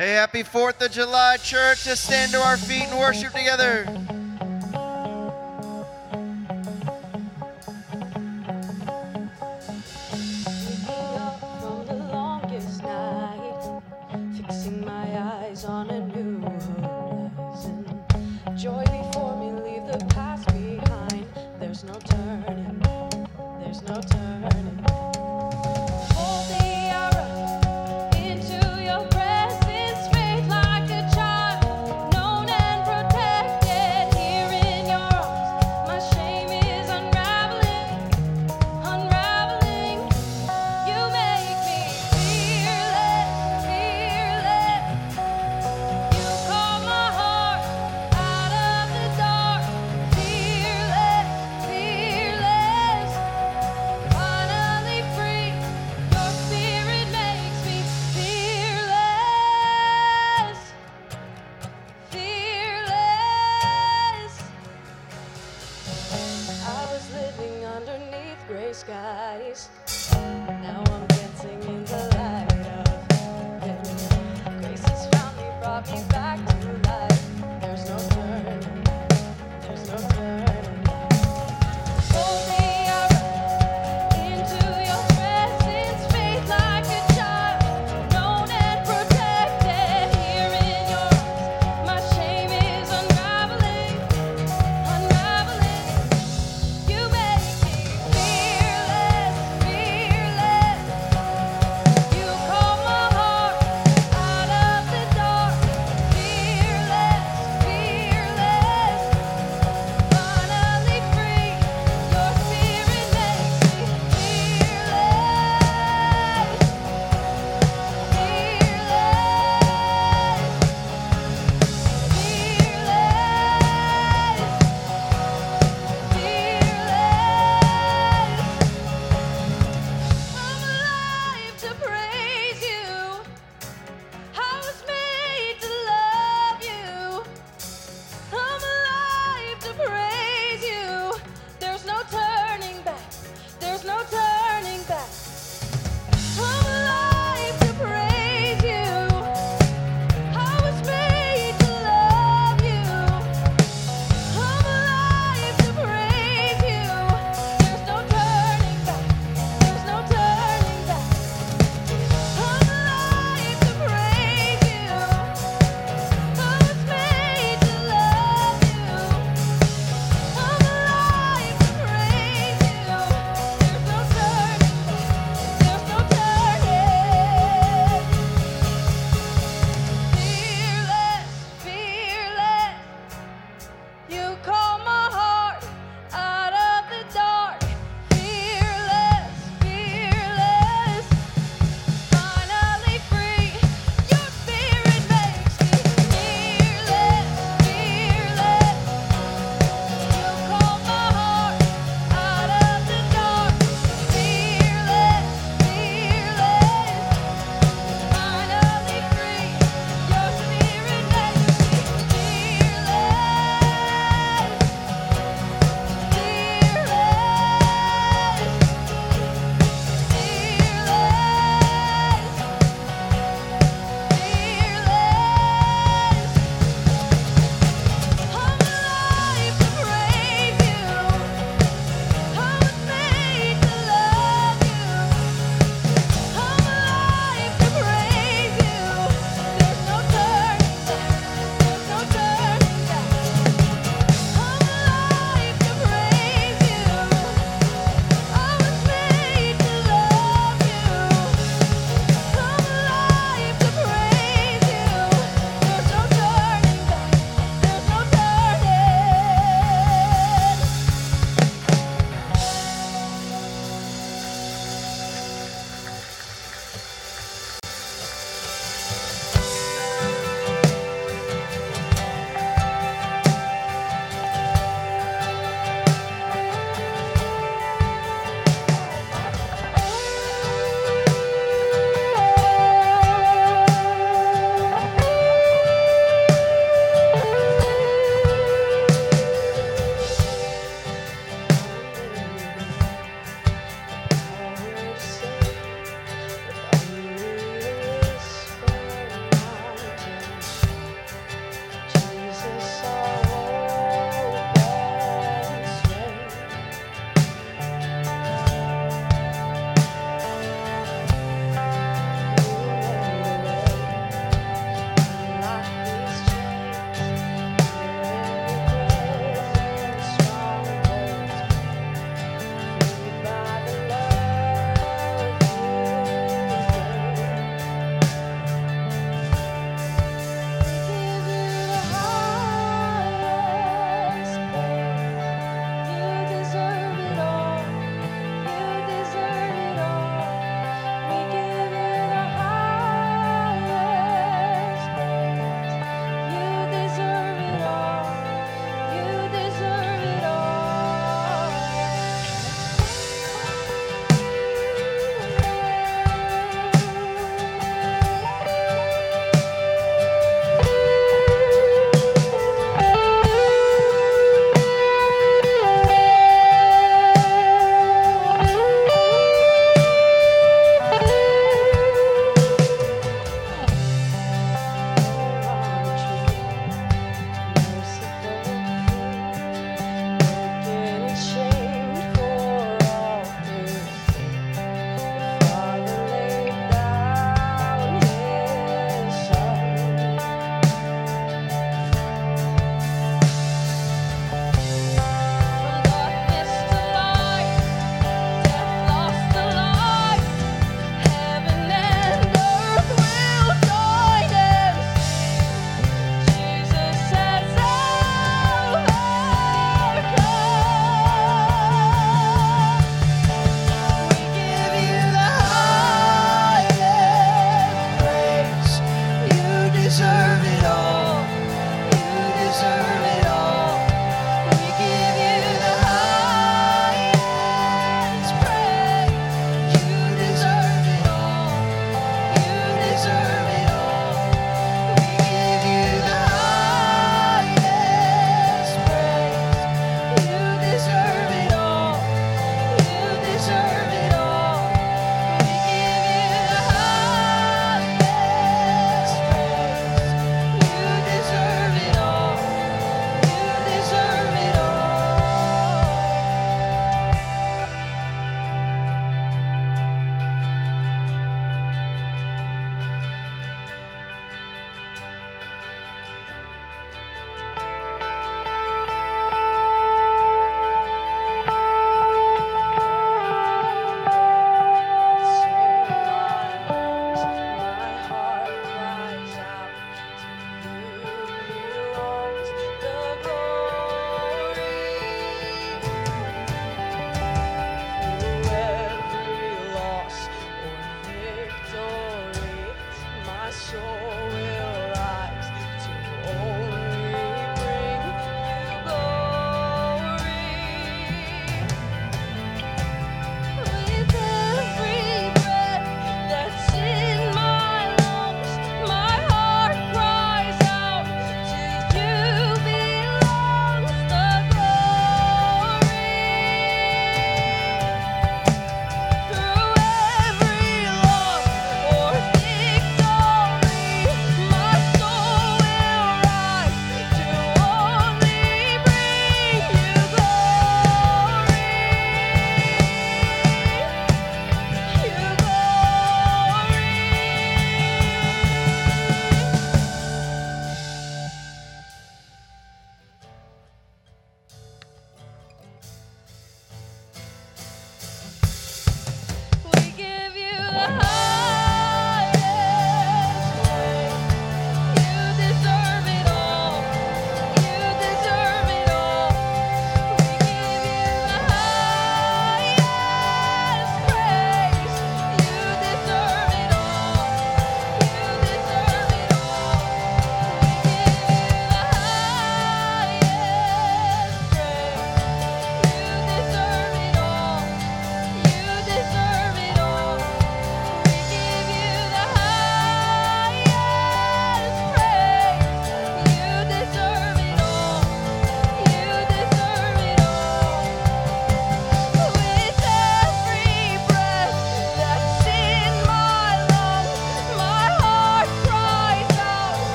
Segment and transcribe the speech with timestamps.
[0.00, 1.84] Hey, happy 4th of July, church.
[1.84, 3.84] Just stand to our feet and worship together.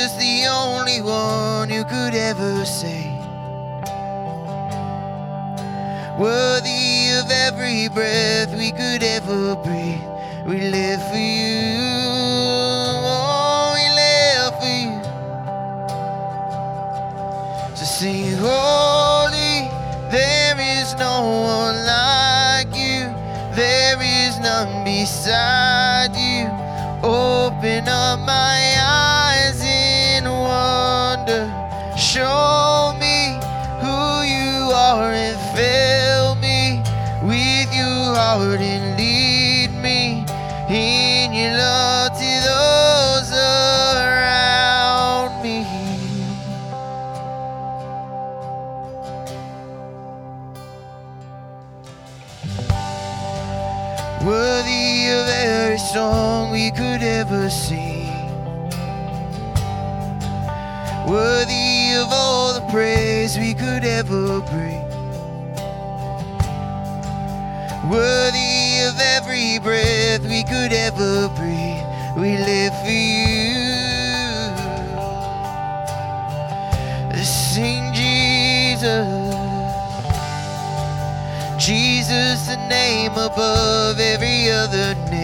[0.00, 3.04] is the only one who could ever say,
[6.18, 10.06] Worthy of every breath we could ever breathe,
[10.46, 11.76] we live for you.
[13.12, 14.96] Oh, we live for you.
[17.76, 19.68] So sing, Holy,
[20.16, 21.14] there is no
[21.58, 23.02] one like you,
[23.54, 26.48] there is none beside you.
[27.02, 28.59] Open up my
[57.20, 58.08] ever seen.
[61.06, 64.84] Worthy of all the praise we could ever bring.
[67.90, 71.84] Worthy of every breath we could ever breathe.
[72.16, 73.60] We live for you.
[77.22, 79.08] Sing Jesus.
[81.58, 85.19] Jesus, the name above every other name.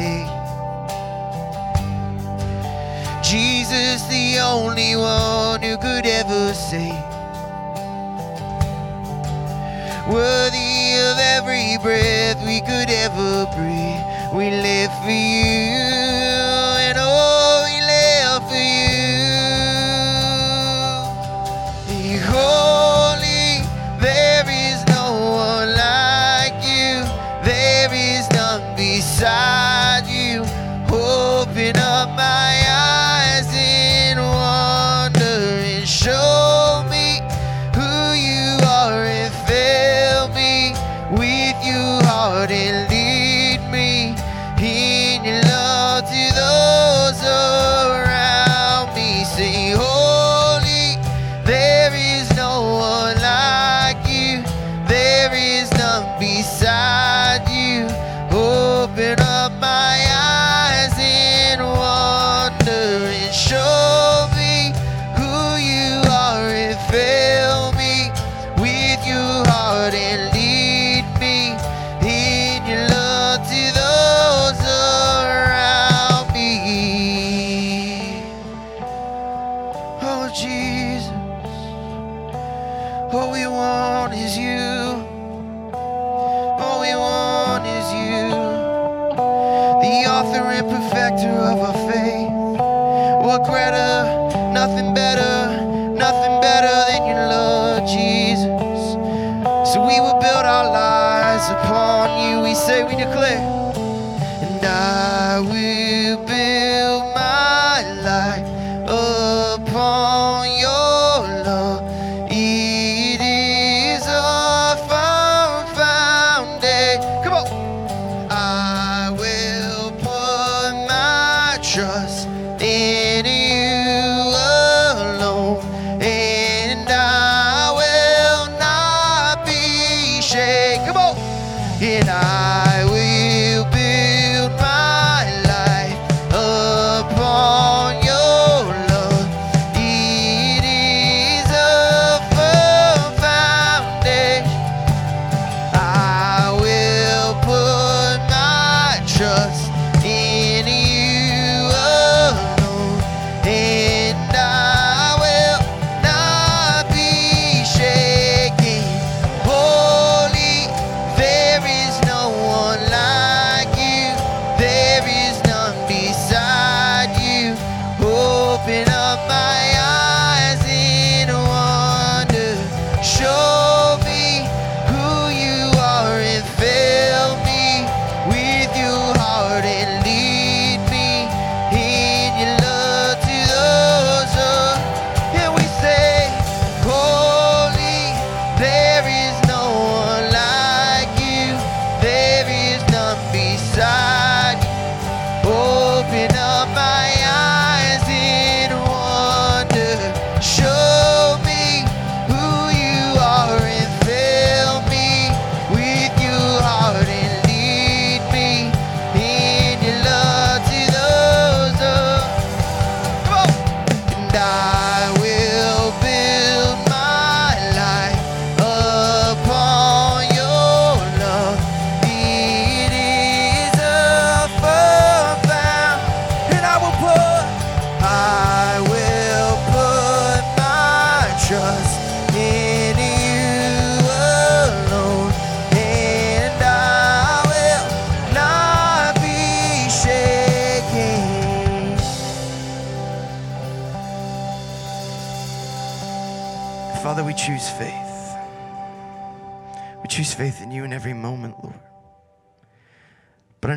[3.69, 6.91] Jesus, the only one who could ever say
[10.09, 15.96] Worthy of every breath we could ever breathe, we live for you.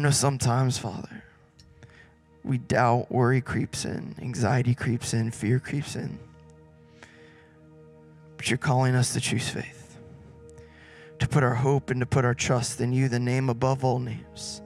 [0.10, 1.24] Know sometimes, Father,
[2.44, 6.18] we doubt, worry creeps in, anxiety creeps in, fear creeps in.
[8.36, 10.00] But you're calling us to choose faith,
[11.20, 14.00] to put our hope and to put our trust in you, the name above all
[14.00, 14.64] names,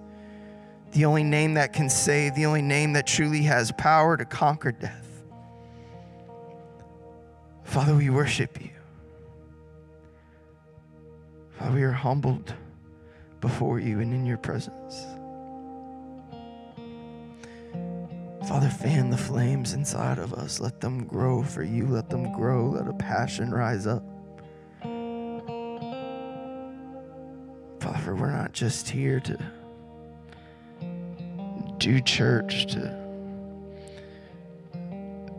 [0.94, 4.72] the only name that can save, the only name that truly has power to conquer
[4.72, 5.24] death.
[7.66, 8.70] Father, we worship you.
[11.58, 12.54] Father, we are humbled
[13.42, 15.13] before you and in your presence.
[18.48, 20.60] Father, fan the flames inside of us.
[20.60, 21.88] Let them grow for you.
[21.88, 22.72] Let them grow.
[22.72, 24.04] Let a passion rise up.
[27.80, 29.38] Father, we're not just here to
[31.78, 33.04] do church, to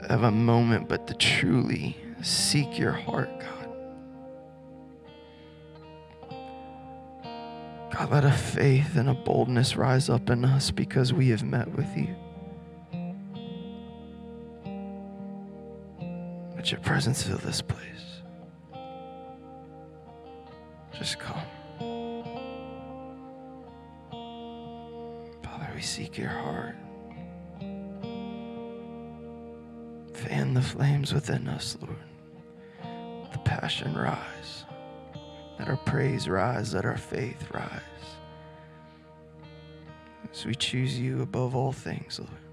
[0.08, 3.68] have a moment, but to truly seek your heart, God.
[7.92, 11.68] God, let a faith and a boldness rise up in us because we have met
[11.76, 12.14] with you.
[16.64, 18.22] Let your presence fill this place.
[20.96, 21.44] Just come.
[25.42, 26.74] Father, we seek your heart.
[30.14, 31.98] Fan the flames within us, Lord.
[33.24, 34.64] Let the passion rise.
[35.58, 36.72] Let our praise rise.
[36.72, 37.82] Let our faith rise.
[40.32, 42.43] As we choose you above all things, Lord.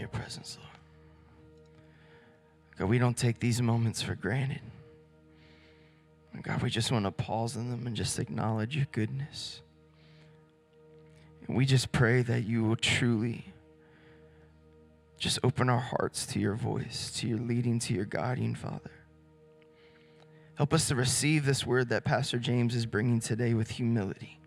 [0.00, 0.70] Your presence, Lord.
[2.78, 4.62] God, we don't take these moments for granted.
[6.42, 9.60] God, we just want to pause in them and just acknowledge your goodness.
[11.46, 13.52] And we just pray that you will truly
[15.18, 18.90] just open our hearts to your voice, to your leading, to your guiding, Father.
[20.54, 24.38] Help us to receive this word that Pastor James is bringing today with humility.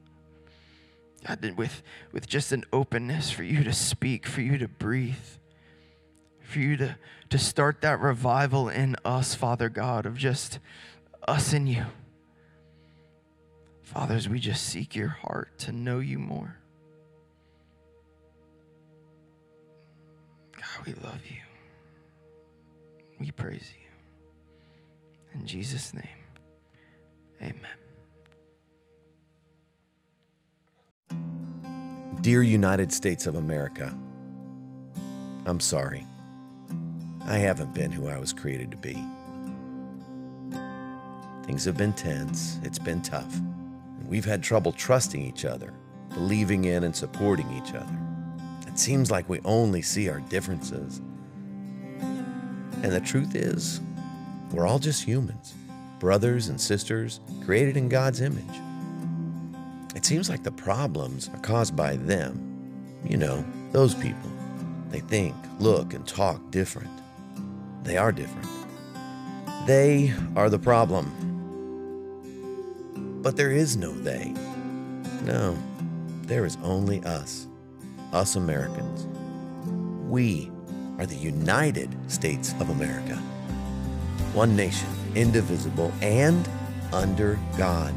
[1.27, 5.15] God, with, with just an openness for you to speak, for you to breathe,
[6.53, 6.95] for you to,
[7.29, 10.59] to start that revival in us, Father God, of just
[11.27, 11.85] us and you.
[13.81, 16.55] Fathers, we just seek your heart to know you more.
[20.55, 21.41] God, we love you.
[23.19, 25.39] We praise you.
[25.39, 26.03] In Jesus' name,
[27.41, 27.57] amen.
[32.21, 33.97] Dear United States of America,
[35.45, 36.05] I'm sorry.
[37.25, 39.01] I haven't been who I was created to be.
[41.45, 45.73] Things have been tense, it's been tough, and we've had trouble trusting each other,
[46.13, 47.97] believing in and supporting each other.
[48.67, 51.01] It seems like we only see our differences.
[51.99, 53.81] And the truth is,
[54.51, 55.53] we're all just humans,
[55.99, 58.43] brothers and sisters created in God's image.
[59.95, 62.49] It seems like the problems are caused by them.
[63.05, 64.31] You know, those people.
[64.89, 67.02] They think, look, and talk different.
[67.83, 68.47] They are different.
[69.67, 71.11] They are the problem.
[73.21, 74.33] But there is no they.
[75.23, 75.57] No,
[76.23, 77.47] there is only us,
[78.11, 79.07] us Americans.
[80.09, 80.51] We
[80.97, 83.15] are the United States of America.
[84.33, 86.47] One nation, indivisible, and
[86.91, 87.93] under God.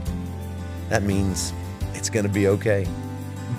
[0.88, 1.52] That means
[1.94, 2.86] it's going to be okay.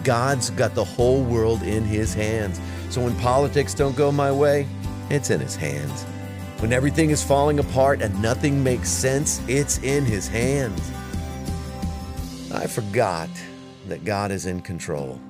[0.04, 2.60] God's got the whole world in his hands.
[2.90, 4.68] So when politics don't go my way,
[5.10, 6.06] it's in his hands.
[6.60, 10.82] When everything is falling apart and nothing makes sense, it's in his hands.
[12.52, 13.30] I forgot
[13.86, 15.22] that God is in control.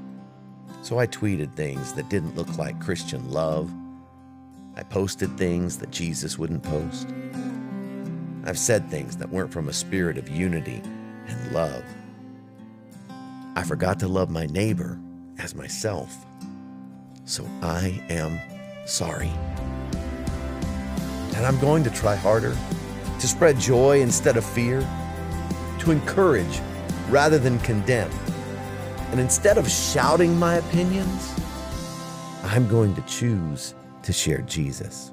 [0.83, 3.69] So I tweeted things that didn't look like Christian love.
[4.77, 7.09] I posted things that Jesus wouldn't post.
[8.45, 10.81] I've said things that weren't from a spirit of unity
[11.27, 11.83] and love.
[13.57, 14.97] I forgot to love my neighbor
[15.39, 16.25] as myself.
[17.25, 18.39] So I am
[18.85, 19.31] sorry.
[21.37, 22.57] And I'm going to try harder
[23.19, 24.81] to spread joy instead of fear,
[25.77, 26.59] to encourage
[27.09, 28.09] rather than condemn.
[29.11, 31.39] And instead of shouting my opinions,
[32.43, 35.11] I'm going to choose to share Jesus.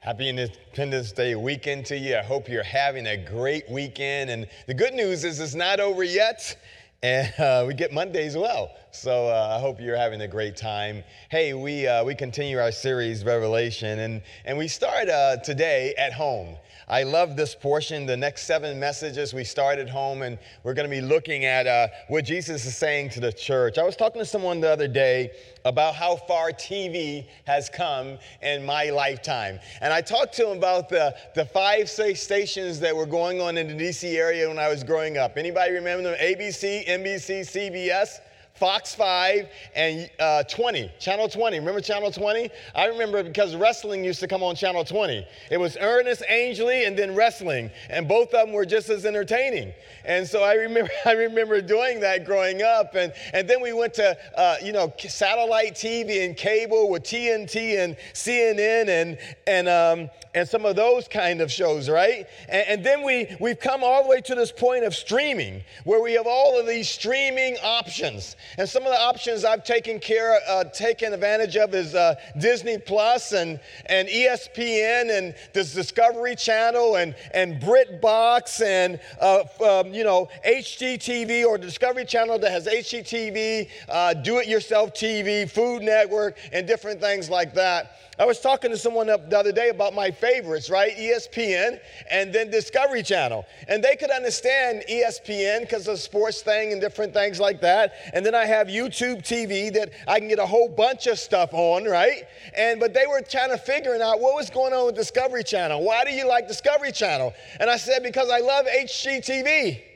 [0.00, 2.16] Happy Independence Day weekend to you.
[2.16, 4.30] I hope you're having a great weekend.
[4.30, 6.56] And the good news is it's not over yet.
[7.02, 8.70] And uh, we get Monday as well.
[8.92, 11.02] So uh, I hope you're having a great time.
[11.30, 16.12] Hey, we, uh, we continue our series, Revelation, and, and we start uh, today at
[16.12, 16.56] home.
[16.88, 18.04] I love this portion.
[18.04, 21.66] The next seven messages we start at home, and we're going to be looking at
[21.66, 23.78] uh, what Jesus is saying to the church.
[23.78, 25.30] I was talking to someone the other day
[25.64, 29.58] about how far TV has come in my lifetime.
[29.80, 33.68] And I talked to him about the, the five stations that were going on in
[33.68, 35.38] the DC area when I was growing up.
[35.38, 36.18] Anybody remember them?
[36.20, 38.20] ABC, NBC, CBS?
[38.54, 41.58] Fox 5 and uh, 20, Channel 20.
[41.58, 42.50] Remember Channel 20?
[42.74, 45.26] I remember because wrestling used to come on Channel 20.
[45.50, 49.72] It was Ernest Angley and then wrestling, and both of them were just as entertaining.
[50.04, 52.94] And so I remember, I remember doing that growing up.
[52.94, 57.82] And, and then we went to, uh, you know, satellite TV and cable with TNT
[57.82, 62.26] and CNN and, and, um, and some of those kind of shows, right?
[62.48, 66.02] And, and then we, we've come all the way to this point of streaming, where
[66.02, 68.36] we have all of these streaming options.
[68.58, 72.78] And some of the options I've taken care, uh, taken advantage of is uh, Disney
[72.78, 80.04] Plus and and ESPN and this Discovery Channel and and BritBox and uh, um, you
[80.04, 87.00] know HGTV or Discovery Channel that has HGTV, uh, Do-It-Yourself TV, Food Network, and different
[87.00, 87.96] things like that.
[88.22, 90.96] I was talking to someone the other day about my favorites, right?
[90.96, 93.44] ESPN and then Discovery Channel.
[93.66, 97.94] And they could understand ESPN because of sports thing and different things like that.
[98.14, 101.52] And then I have YouTube TV that I can get a whole bunch of stuff
[101.52, 102.28] on, right?
[102.56, 105.82] And but they were trying to figuring out what was going on with Discovery Channel.
[105.82, 107.34] Why do you like Discovery Channel?
[107.58, 109.91] And I said, because I love HGTV.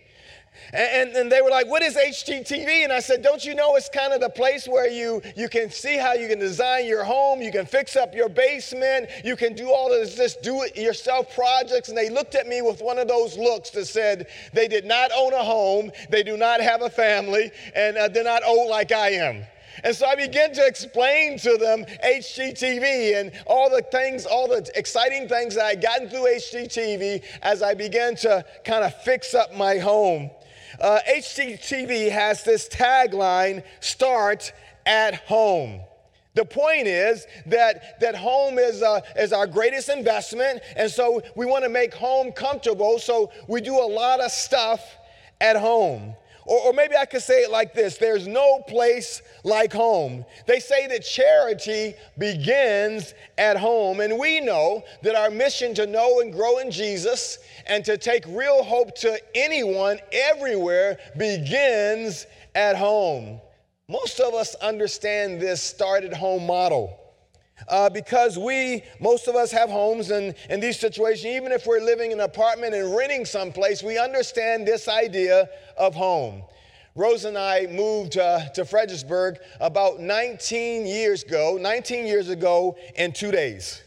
[0.73, 2.85] And, and, they were like, What is HGTV?
[2.85, 5.71] And I said, Don't you know it's kind of the place where you, you can
[5.71, 9.55] see how you can design your home, you can fix up your basement, you can
[9.55, 11.89] do all this just do it yourself projects.
[11.89, 15.11] And they looked at me with one of those looks that said, They did not
[15.17, 18.93] own a home, they do not have a family, and uh, they're not old like
[18.93, 19.45] I am.
[19.85, 24.69] And so I began to explain to them HGTV and all the things, all the
[24.75, 29.35] exciting things that I had gotten through HGTV as I began to kind of fix
[29.35, 30.31] up my home.
[30.81, 34.53] Uh, HGTV has this tagline start
[34.85, 35.81] at home.
[36.35, 41.47] The point is that, that home is, uh, is our greatest investment, and so we
[41.47, 44.83] want to make home comfortable, so we do a lot of stuff
[45.41, 46.15] at home.
[46.47, 50.25] Or, or, maybe I could say it like this there's no place like home.
[50.47, 56.21] They say that charity begins at home, and we know that our mission to know
[56.21, 63.41] and grow in Jesus and to take real hope to anyone, everywhere, begins at home.
[63.89, 67.06] Most of us understand this started home model.
[67.69, 71.81] Uh, because we, most of us have homes and in these situations, even if we're
[71.81, 76.43] living in an apartment and renting someplace, we understand this idea of home.
[76.95, 83.13] Rose and I moved uh, to Fredericksburg about 19 years ago, 19 years ago in
[83.13, 83.83] two days.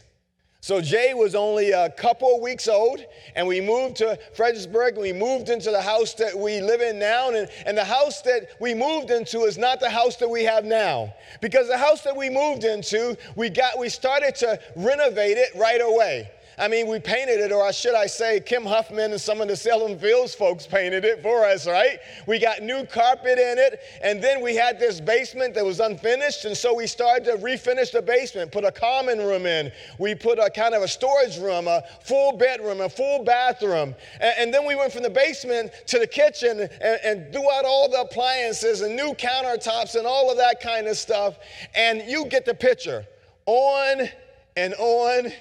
[0.62, 3.02] So Jay was only a couple of weeks old,
[3.34, 6.98] and we moved to Fredericksburg, and we moved into the house that we live in
[6.98, 7.30] now.
[7.30, 10.66] And, and the house that we moved into is not the house that we have
[10.66, 11.14] now.
[11.40, 15.80] Because the house that we moved into, we got we started to renovate it right
[15.80, 16.30] away.
[16.60, 19.56] I mean, we painted it, or should I say, Kim Huffman and some of the
[19.56, 21.98] Salem Fields folks painted it for us, right?
[22.26, 26.44] We got new carpet in it, and then we had this basement that was unfinished,
[26.44, 29.72] and so we started to refinish the basement, put a common room in.
[29.98, 33.94] We put a kind of a storage room, a full bedroom, a full bathroom.
[34.20, 37.64] And, and then we went from the basement to the kitchen and, and threw out
[37.64, 41.38] all the appliances and new countertops and all of that kind of stuff.
[41.74, 43.06] And you get the picture.
[43.46, 44.08] On
[44.56, 45.32] and on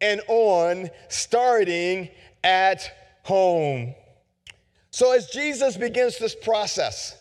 [0.00, 2.08] and on, starting
[2.44, 2.90] at
[3.24, 3.94] home.
[4.90, 7.16] So, as Jesus begins this process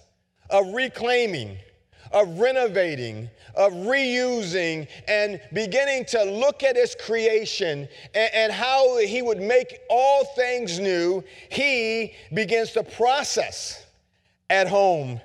[0.49, 1.57] of reclaiming,
[2.11, 9.21] of renovating, of reusing, and beginning to look at his creation and, and, how he
[9.21, 13.85] would make all things new, he begins the process
[14.49, 15.19] at home,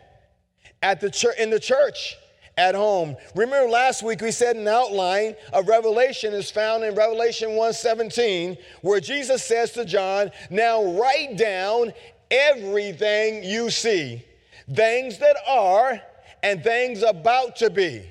[0.83, 2.17] at the church, in the church
[2.57, 3.17] at home.
[3.35, 9.01] Remember last week we said an outline of Revelation is found in Revelation 1:17 where
[9.01, 11.95] Jesus says to John, "Now write down
[12.31, 14.25] everything you see,
[14.73, 16.01] things that are
[16.43, 18.11] and things about to be."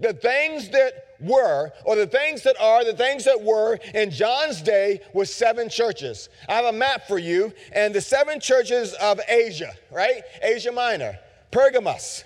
[0.00, 4.60] The things that were, or the things that are, the things that were in John's
[4.60, 6.28] day was seven churches.
[6.48, 10.22] I have a map for you, and the seven churches of Asia, right?
[10.42, 11.18] Asia Minor,
[11.50, 12.24] Pergamos,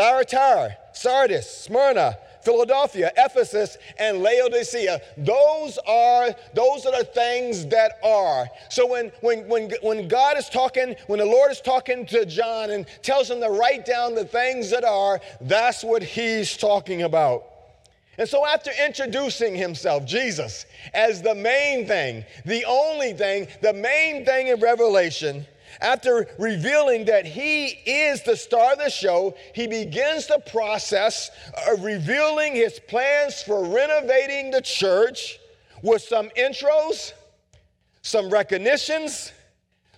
[0.00, 4.98] Thyatira, Sardis, Smyrna, Philadelphia, Ephesus, and Laodicea.
[5.18, 8.48] Those are those are the things that are.
[8.70, 12.70] So when when when when God is talking, when the Lord is talking to John
[12.70, 17.44] and tells him to write down the things that are, that's what he's talking about.
[18.16, 24.24] And so, after introducing himself, Jesus, as the main thing, the only thing, the main
[24.24, 25.46] thing in Revelation,
[25.80, 31.30] after revealing that he is the star of the show, he begins the process
[31.68, 35.38] of revealing his plans for renovating the church
[35.82, 37.12] with some intros,
[38.02, 39.32] some recognitions,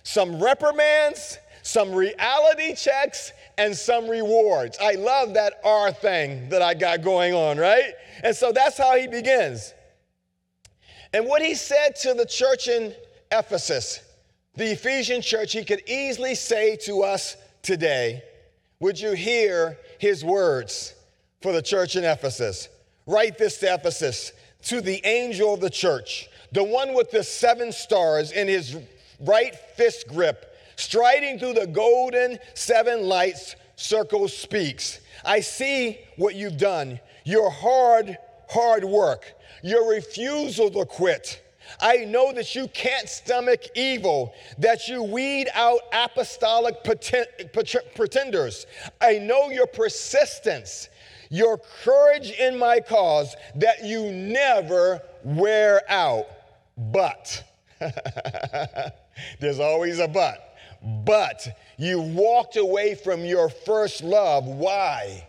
[0.03, 4.77] some reprimands, some reality checks, and some rewards.
[4.81, 7.93] I love that R thing that I got going on, right?
[8.23, 9.73] And so that's how he begins.
[11.13, 12.93] And what he said to the church in
[13.31, 14.01] Ephesus,
[14.55, 18.23] the Ephesian church, he could easily say to us today,
[18.79, 20.93] Would you hear his words
[21.41, 22.69] for the church in Ephesus?
[23.05, 24.31] Write this to Ephesus,
[24.63, 28.77] to the angel of the church, the one with the seven stars in his
[29.19, 34.99] right fist grip, striding through the golden seven lights circle speaks.
[35.25, 38.17] I see what you've done, your hard,
[38.49, 41.42] hard work, your refusal to quit.
[41.79, 48.65] I know that you can't stomach evil, that you weed out apostolic pretenders.
[49.01, 50.89] I know your persistence,
[51.29, 56.25] your courage in my cause, that you never wear out.
[56.77, 57.43] But,
[59.39, 60.55] there's always a but.
[61.05, 61.47] But
[61.77, 64.45] you walked away from your first love.
[64.45, 65.27] Why?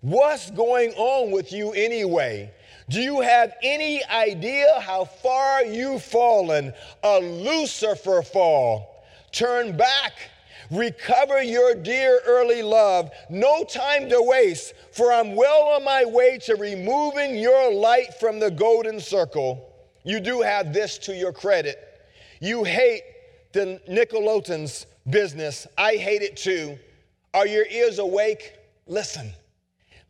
[0.00, 2.52] What's going on with you anyway?
[2.88, 6.72] Do you have any idea how far you've fallen?
[7.02, 9.04] A Lucifer fall.
[9.32, 10.12] Turn back.
[10.70, 13.10] Recover your dear early love.
[13.30, 18.38] No time to waste, for I'm well on my way to removing your light from
[18.38, 19.72] the golden circle.
[20.04, 21.78] You do have this to your credit.
[22.40, 23.02] You hate
[23.52, 25.66] the Nicolaitans business.
[25.78, 26.78] I hate it too.
[27.32, 28.54] Are your ears awake?
[28.86, 29.32] Listen.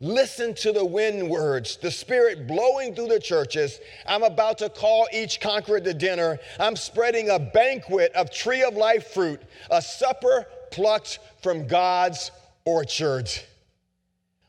[0.05, 3.79] Listen to the wind words, the spirit blowing through the churches.
[4.05, 6.37] I'm about to call each conqueror to dinner.
[6.59, 9.41] I'm spreading a banquet of tree of life fruit,
[9.71, 12.29] a supper plucked from God's
[12.65, 13.27] orchard.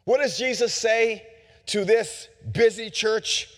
[0.05, 1.27] What does Jesus say
[1.69, 3.49] to this busy church,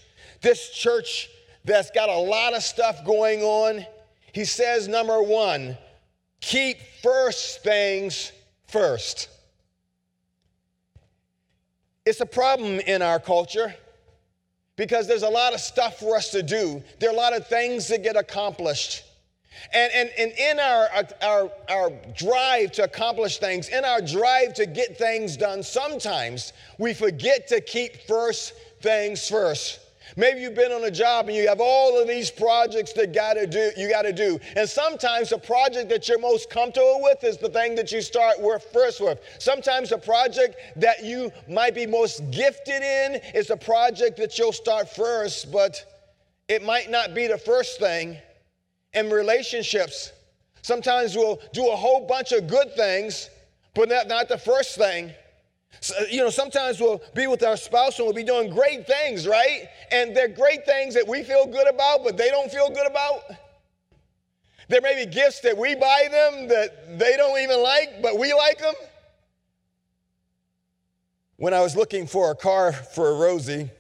[0.41, 1.29] this church
[1.65, 3.85] that's got a lot of stuff going on?
[4.31, 5.77] He says, number one,
[6.41, 8.31] keep first things
[8.69, 9.31] first.
[12.09, 13.75] It's a problem in our culture
[14.77, 16.83] because there's a lot of stuff for us to do.
[16.99, 19.05] There are a lot of things that get accomplished.
[19.75, 20.89] And, and, and in our,
[21.21, 26.95] our, our drive to accomplish things, in our drive to get things done, sometimes we
[26.95, 29.79] forget to keep first things first.
[30.17, 33.47] Maybe you've been on a job and you have all of these projects that gotta
[33.47, 34.39] do, you got to do.
[34.57, 38.41] And sometimes the project that you're most comfortable with is the thing that you start
[38.41, 39.21] with first with.
[39.39, 44.53] Sometimes the project that you might be most gifted in is the project that you'll
[44.53, 45.85] start first, but
[46.49, 48.17] it might not be the first thing.
[48.95, 50.13] In relationships,
[50.63, 53.29] sometimes we'll do a whole bunch of good things,
[53.75, 55.13] but not, not the first thing.
[55.81, 59.27] So, you know, sometimes we'll be with our spouse and we'll be doing great things,
[59.27, 59.69] right?
[59.93, 63.21] And they're great things that we feel good about, but they don't feel good about.
[64.69, 68.35] There may be gifts that we buy them that they don't even like, but we
[68.35, 68.75] like them.
[71.37, 73.71] When I was looking for a car for Rosie,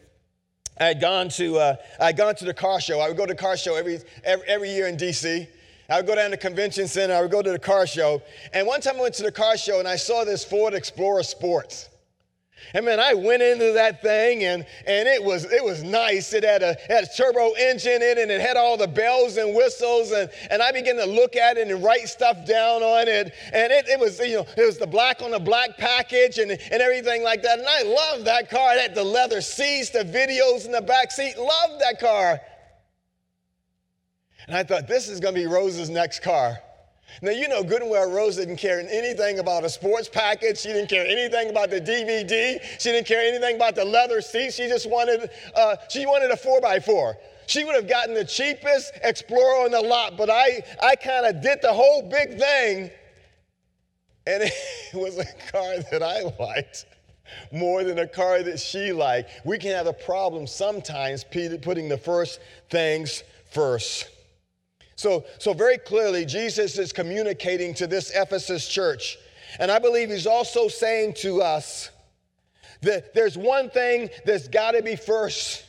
[0.80, 3.00] I had gone to uh, I had gone to the car show.
[3.00, 5.48] I would go to the car show every, every, every year in DC.
[5.90, 8.20] I would go down to convention center, I would go to the car show.
[8.52, 11.22] And one time I went to the car show and I saw this Ford Explorer
[11.22, 11.88] Sports.
[12.74, 16.34] And man, I went into that thing and, and it was it was nice.
[16.34, 18.88] It had a, it had a turbo engine in it and it had all the
[18.88, 20.12] bells and whistles.
[20.12, 23.32] And, and I began to look at it and write stuff down on it.
[23.54, 26.50] And it, it was, you know, it was the black on the black package and,
[26.50, 27.58] and everything like that.
[27.58, 28.74] And I loved that car.
[28.74, 31.38] It had the leather seats, the videos in the back seat.
[31.38, 32.40] Loved that car.
[34.48, 36.58] And I thought, this is going to be Rose's next car.
[37.20, 40.58] Now, you know good and well Rose didn't care anything about a sports package.
[40.58, 42.60] She didn't care anything about the DVD.
[42.78, 44.56] She didn't care anything about the leather seats.
[44.56, 47.14] She just wanted, uh, she wanted a 4x4.
[47.46, 51.42] She would have gotten the cheapest Explorer on the lot, but I, I kind of
[51.42, 52.90] did the whole big thing.
[54.26, 54.52] And it
[54.94, 56.86] was a car that I liked
[57.52, 59.30] more than a car that she liked.
[59.44, 62.40] We can have a problem sometimes putting the first
[62.70, 64.08] things first.
[64.98, 69.16] So, so very clearly, Jesus is communicating to this Ephesus church.
[69.60, 71.90] And I believe he's also saying to us
[72.82, 75.64] that there's one thing that's got to be first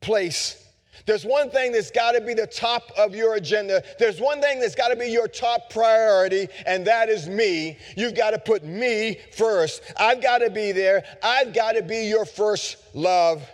[0.00, 0.66] place.
[1.04, 3.82] There's one thing that's got to be the top of your agenda.
[3.98, 7.76] There's one thing that's got to be your top priority, and that is me.
[7.94, 9.82] You've got to put me first.
[9.98, 11.04] I've got to be there.
[11.22, 13.46] I've got to be your first love.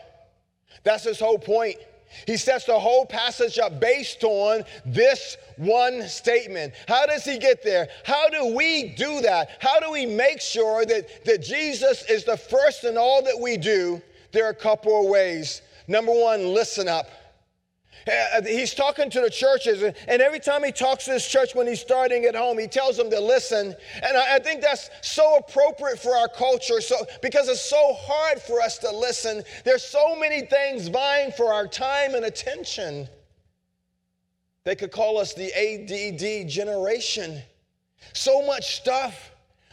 [0.84, 1.78] That's his whole point.
[2.26, 6.74] He sets the whole passage up based on this one statement.
[6.88, 7.88] How does he get there?
[8.04, 9.50] How do we do that?
[9.60, 13.56] How do we make sure that, that Jesus is the first in all that we
[13.56, 14.00] do?
[14.32, 15.62] There are a couple of ways.
[15.88, 17.08] Number one, listen up.
[18.07, 21.66] Uh, he's talking to the churches, and every time he talks to this church when
[21.66, 23.74] he's starting at home, he tells them to listen.
[24.03, 28.61] And I think that's so appropriate for our culture, so because it's so hard for
[28.61, 29.42] us to listen.
[29.64, 33.09] There's so many things vying for our time and attention.
[34.64, 37.42] They could call us the ADD generation.
[38.12, 39.30] So much stuff,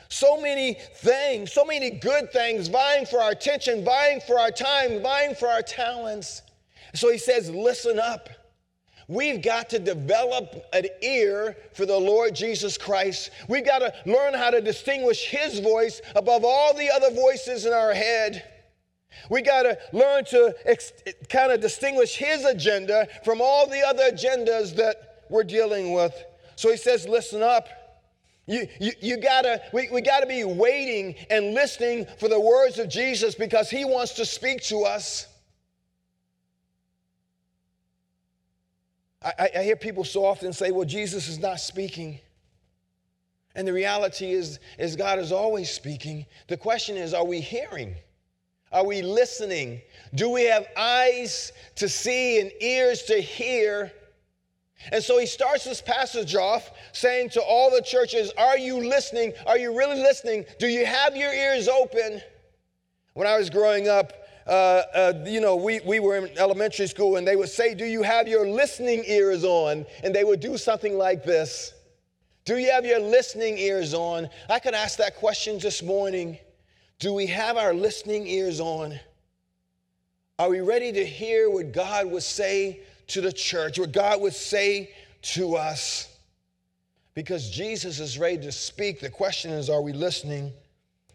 [0.07, 5.01] so many things, so many good things vying for our attention, vying for our time,
[5.01, 6.41] vying for our talents.
[6.93, 8.29] So he says, listen up.
[9.07, 13.31] We've got to develop an ear for the Lord Jesus Christ.
[13.47, 17.73] We've got to learn how to distinguish his voice above all the other voices in
[17.73, 18.43] our head.
[19.31, 20.93] We got to learn to ex-
[21.27, 26.13] kind of distinguish his agenda from all the other agendas that we're dealing with.
[26.55, 27.67] So he says, listen up.
[28.45, 32.89] You, you, you gotta, we, we gotta be waiting and listening for the words of
[32.89, 35.27] Jesus because he wants to speak to us.
[39.21, 42.19] I, I hear people so often say, well, Jesus is not speaking.
[43.55, 46.25] And the reality is, is God is always speaking.
[46.47, 47.95] The question is, are we hearing?
[48.71, 49.81] Are we listening?
[50.13, 53.91] Do we have eyes to see and ears to hear?
[54.91, 59.33] And so he starts this passage off saying to all the churches, Are you listening?
[59.45, 60.45] Are you really listening?
[60.59, 62.21] Do you have your ears open?
[63.13, 64.13] When I was growing up,
[64.49, 67.85] uh, uh, you know, we, we were in elementary school and they would say, Do
[67.85, 69.85] you have your listening ears on?
[70.03, 71.73] And they would do something like this
[72.45, 74.27] Do you have your listening ears on?
[74.49, 76.39] I could ask that question this morning.
[76.97, 78.99] Do we have our listening ears on?
[80.39, 84.33] Are we ready to hear what God would say to the church, what God would
[84.33, 84.91] say
[85.21, 86.11] to us?
[87.13, 88.99] Because Jesus is ready to speak.
[88.99, 90.51] The question is, are we listening?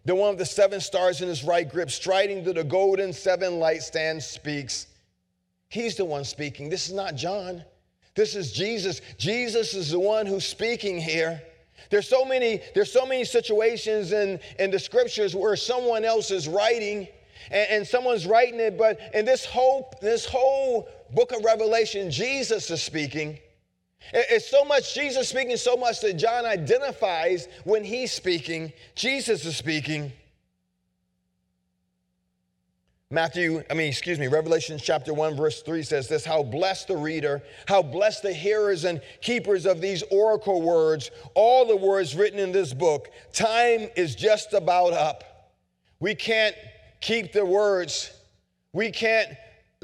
[0.05, 3.59] The one with the seven stars in his right grip, striding to the golden seven
[3.59, 4.87] light stand, speaks.
[5.69, 6.69] He's the one speaking.
[6.69, 7.65] This is not John.
[8.15, 9.01] This is Jesus.
[9.19, 11.43] Jesus is the one who's speaking here.
[11.91, 16.49] There's so many, there's so many situations in, in the scriptures where someone else is
[16.49, 17.09] writing
[17.51, 22.71] and, and someone's writing it, but in this whole, this whole book of Revelation, Jesus
[22.71, 23.39] is speaking.
[24.13, 28.73] It's so much Jesus speaking so much that John identifies when he's speaking.
[28.95, 30.13] Jesus is speaking.
[33.11, 36.97] Matthew, I mean, excuse me, Revelation chapter 1, verse 3 says this How blessed the
[36.97, 42.41] reader, how blessed the hearers and keepers of these oracle words, all the words written
[42.41, 43.11] in this book.
[43.33, 45.53] Time is just about up.
[46.01, 46.57] We can't
[47.01, 48.11] keep the words,
[48.73, 49.29] we can't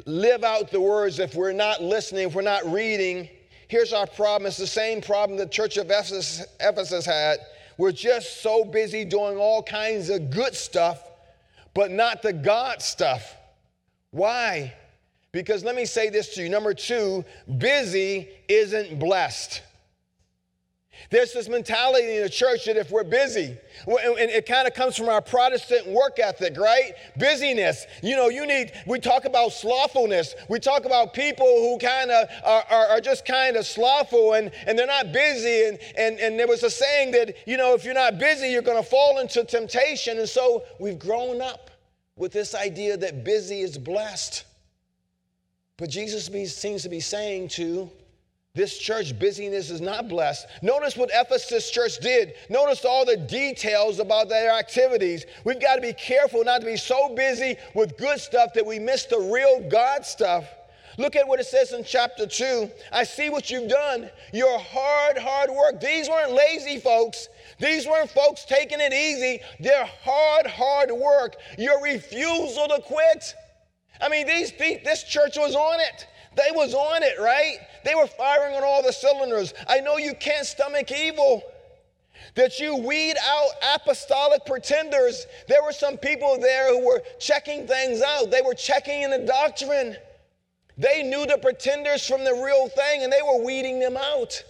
[0.06, 3.28] live out the words if we're not listening, if we're not reading.
[3.70, 4.48] Here's our problem.
[4.48, 7.38] It's the same problem the church of Ephesus, Ephesus had.
[7.78, 11.00] We're just so busy doing all kinds of good stuff,
[11.72, 13.36] but not the God stuff.
[14.10, 14.74] Why?
[15.30, 16.48] Because let me say this to you.
[16.48, 17.24] Number two,
[17.58, 19.62] busy isn't blessed.
[21.08, 24.96] There's this mentality in the church that if we're busy, and it kind of comes
[24.96, 26.92] from our Protestant work ethic, right?
[27.18, 27.86] Busyness.
[28.02, 30.34] You know, you need, we talk about slothfulness.
[30.48, 34.50] We talk about people who kind of are, are, are, just kind of slothful and,
[34.66, 35.68] and they're not busy.
[35.68, 38.62] And, and, and there was a saying that, you know, if you're not busy, you're
[38.62, 40.18] going to fall into temptation.
[40.18, 41.70] And so we've grown up
[42.16, 44.44] with this idea that busy is blessed.
[45.78, 47.90] But Jesus seems to be saying to
[48.54, 50.46] this church busyness is not blessed.
[50.60, 52.34] Notice what Ephesus church did.
[52.48, 55.24] Notice all the details about their activities.
[55.44, 58.80] We've got to be careful not to be so busy with good stuff that we
[58.80, 60.46] miss the real God stuff.
[60.98, 62.68] Look at what it says in chapter 2.
[62.92, 64.10] I see what you've done.
[64.32, 65.80] Your hard, hard work.
[65.80, 67.28] These weren't lazy folks.
[67.60, 69.40] These weren't folks taking it easy.
[69.60, 71.36] Their hard, hard work.
[71.56, 73.32] Your refusal to quit.
[74.00, 76.06] I mean, these, this church was on it.
[76.36, 77.56] They was on it, right?
[77.84, 79.52] They were firing on all the cylinders.
[79.68, 81.42] I know you can't stomach evil.
[82.34, 85.26] That you weed out apostolic pretenders.
[85.48, 88.30] There were some people there who were checking things out.
[88.30, 89.96] They were checking in the doctrine.
[90.78, 94.42] They knew the pretenders from the real thing and they were weeding them out.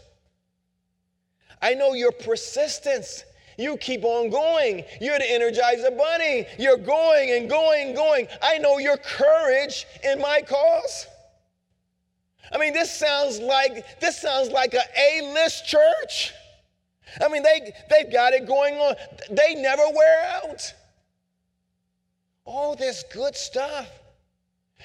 [1.63, 3.25] I know your persistence.
[3.59, 4.85] You keep on going.
[5.01, 6.47] You're the Energizer Bunny.
[6.59, 8.27] You're going and going and going.
[8.41, 11.07] I know your courage in my cause.
[12.53, 16.33] I mean, this sounds like this sounds like an A-list church.
[17.21, 18.95] I mean, they they've got it going on.
[19.31, 20.75] They never wear out.
[22.45, 23.89] All this good stuff.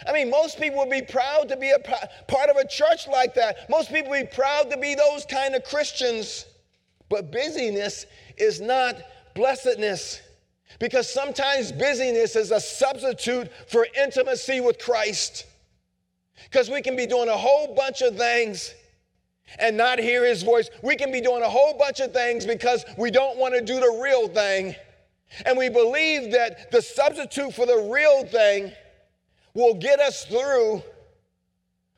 [0.08, 3.34] I mean, most people would be proud to be a part of a church like
[3.36, 3.70] that.
[3.70, 6.46] Most people would be proud to be those kind of Christians.
[7.10, 8.06] But busyness
[8.38, 8.96] is not
[9.36, 10.22] blessedness.
[10.80, 15.46] Because sometimes busyness is a substitute for intimacy with Christ.
[16.44, 18.74] Because we can be doing a whole bunch of things
[19.60, 20.70] and not hear his voice.
[20.82, 23.80] We can be doing a whole bunch of things because we don't want to do
[23.80, 24.76] the real thing.
[25.46, 28.72] And we believe that the substitute for the real thing
[29.54, 30.84] will get us through,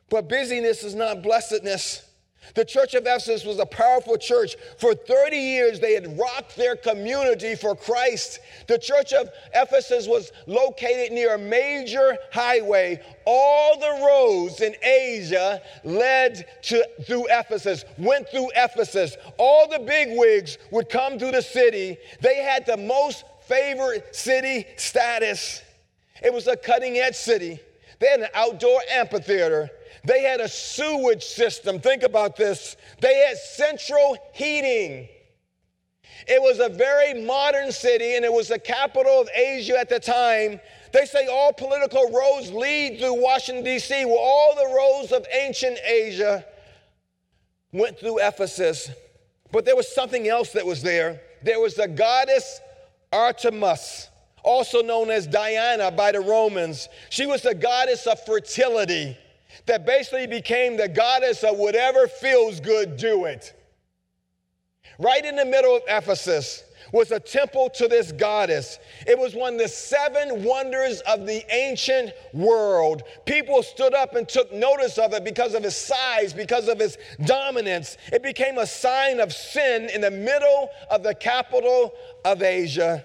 [0.09, 2.06] but busyness is not blessedness.
[2.55, 4.55] The church of Ephesus was a powerful church.
[4.77, 8.39] For 30 years, they had rocked their community for Christ.
[8.67, 13.01] The church of Ephesus was located near a major highway.
[13.25, 19.17] All the roads in Asia led to, through Ephesus, went through Ephesus.
[19.37, 21.97] All the bigwigs would come through the city.
[22.21, 25.61] They had the most favored city status.
[26.21, 27.59] It was a cutting edge city.
[27.99, 29.69] They had an outdoor amphitheater.
[30.07, 31.81] They had a sewage system.
[31.81, 32.77] Think about this.
[33.01, 35.09] They had central heating.
[36.25, 39.99] It was a very modern city and it was the capital of Asia at the
[39.99, 40.61] time.
[40.93, 44.05] They say all political roads lead through Washington, D.C.
[44.05, 46.45] Well, all the roads of ancient Asia
[47.73, 48.89] went through Ephesus.
[49.51, 51.19] But there was something else that was there.
[51.43, 52.61] There was the goddess
[53.11, 54.07] Artemis,
[54.41, 56.87] also known as Diana by the Romans.
[57.09, 59.17] She was the goddess of fertility
[59.65, 63.53] that basically became the goddess of whatever feels good, do it.
[64.99, 68.79] Right in the middle of Ephesus was a temple to this goddess.
[69.05, 73.03] It was one of the seven wonders of the ancient world.
[73.25, 76.97] People stood up and took notice of it because of its size, because of its
[77.25, 77.97] dominance.
[78.11, 81.93] It became a sign of sin in the middle of the capital
[82.23, 83.03] of Asia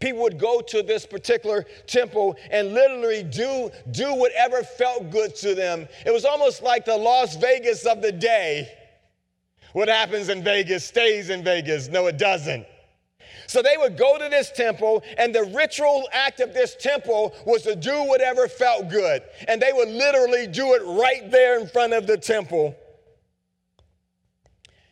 [0.00, 5.54] people would go to this particular temple and literally do, do whatever felt good to
[5.54, 5.88] them.
[6.06, 8.72] It was almost like the Las Vegas of the day.
[9.72, 11.88] What happens in Vegas stays in Vegas.
[11.88, 12.66] No, it doesn't.
[13.46, 17.62] So they would go to this temple, and the ritual act of this temple was
[17.62, 19.22] to do whatever felt good.
[19.48, 22.76] And they would literally do it right there in front of the temple.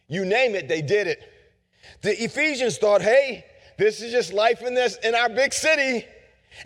[0.08, 1.20] You name it, they did it.
[2.00, 3.44] The Ephesians thought, hey,
[3.78, 6.06] this is just life in this in our big city.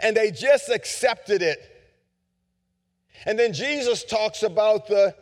[0.00, 1.58] And they just accepted it.
[3.26, 5.14] And then Jesus talks about the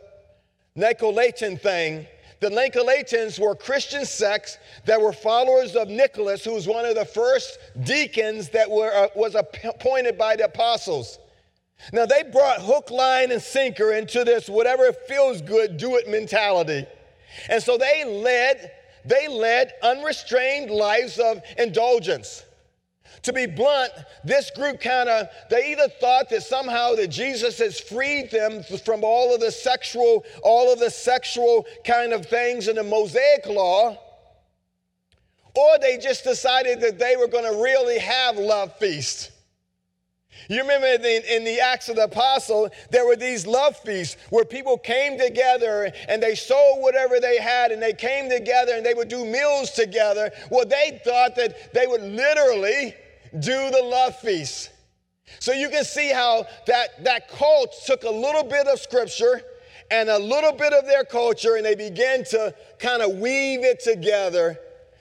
[0.77, 2.05] Nicolaitan thing.
[2.39, 7.03] The Nicolaitans were Christian sects that were followers of Nicholas, who was one of the
[7.03, 11.19] first deacons that were, uh, was appointed by the apostles.
[11.91, 16.85] Now, they brought hook, line, and sinker into this whatever feels good, do it mentality.
[17.49, 18.71] And so they led
[19.05, 22.43] they led unrestrained lives of indulgence.
[23.23, 23.91] To be blunt,
[24.23, 29.03] this group kind of, they either thought that somehow that Jesus has freed them from
[29.03, 33.97] all of the sexual, all of the sexual kind of things in the Mosaic law,
[35.55, 39.31] or they just decided that they were going to really have love feast.
[40.49, 44.17] You remember in the, in the, Acts of the Apostle, there were these love feasts
[44.31, 48.83] where people came together and they sold whatever they had and they came together and
[48.83, 50.31] they would do meals together.
[50.49, 52.95] Well, they thought that they would literally
[53.33, 54.71] do the love feast.
[55.37, 59.41] So you can see how that, that cult took a little bit of scripture
[59.91, 63.81] and a little bit of their culture and they began to kind of weave it
[63.81, 64.57] together.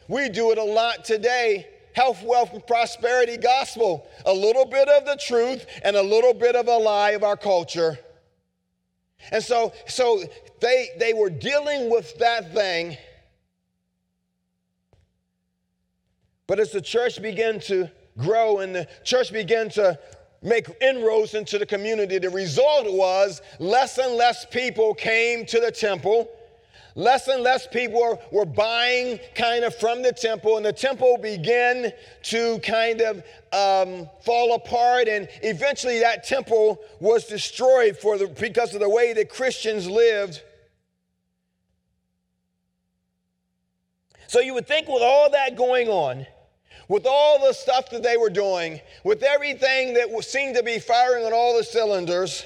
[0.09, 1.67] We do it a lot today
[1.99, 4.09] health, wealth, and prosperity gospel.
[4.25, 7.37] A little bit of the truth and a little bit of a lie of our
[7.37, 7.99] culture.
[9.33, 10.23] And so, so
[10.61, 12.97] they, they were dealing with that thing.
[16.47, 19.99] But as the church began to grow and the church began to
[20.41, 25.73] make inroads into the community, the result was less and less people came to the
[25.73, 26.31] temple
[26.99, 31.93] Less and less people were, buying kind of from the temple, and the temple began
[32.25, 33.19] to kind of
[33.53, 35.07] um, fall apart.
[35.07, 40.43] And eventually, that temple was destroyed for the, because of the way that Christians lived.
[44.27, 46.27] So, you would think with all that going on,
[46.89, 51.25] with all the stuff that they were doing, with everything that seemed to be firing
[51.25, 52.45] on all the cylinders,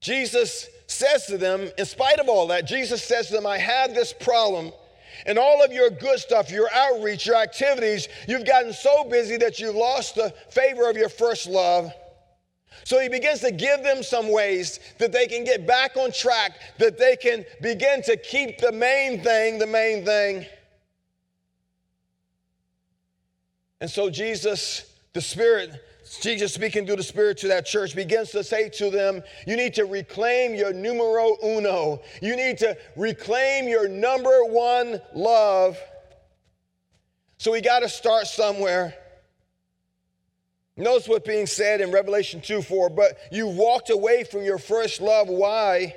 [0.00, 3.94] Jesus says to them, in spite of all that, Jesus says to them, I have
[3.94, 4.72] this problem.
[5.26, 9.58] And all of your good stuff, your outreach, your activities, you've gotten so busy that
[9.58, 11.92] you've lost the favor of your first love.
[12.84, 16.52] So he begins to give them some ways that they can get back on track,
[16.78, 20.44] that they can begin to keep the main thing the main thing.
[23.80, 25.70] And so Jesus, the Spirit,
[26.18, 29.74] Jesus speaking through the Spirit to that church begins to say to them, You need
[29.74, 32.02] to reclaim your numero uno.
[32.20, 35.78] You need to reclaim your number one love.
[37.38, 38.94] So we got to start somewhere.
[40.76, 45.00] Notice what's being said in Revelation 2 4, but you walked away from your first
[45.00, 45.28] love.
[45.28, 45.94] Why?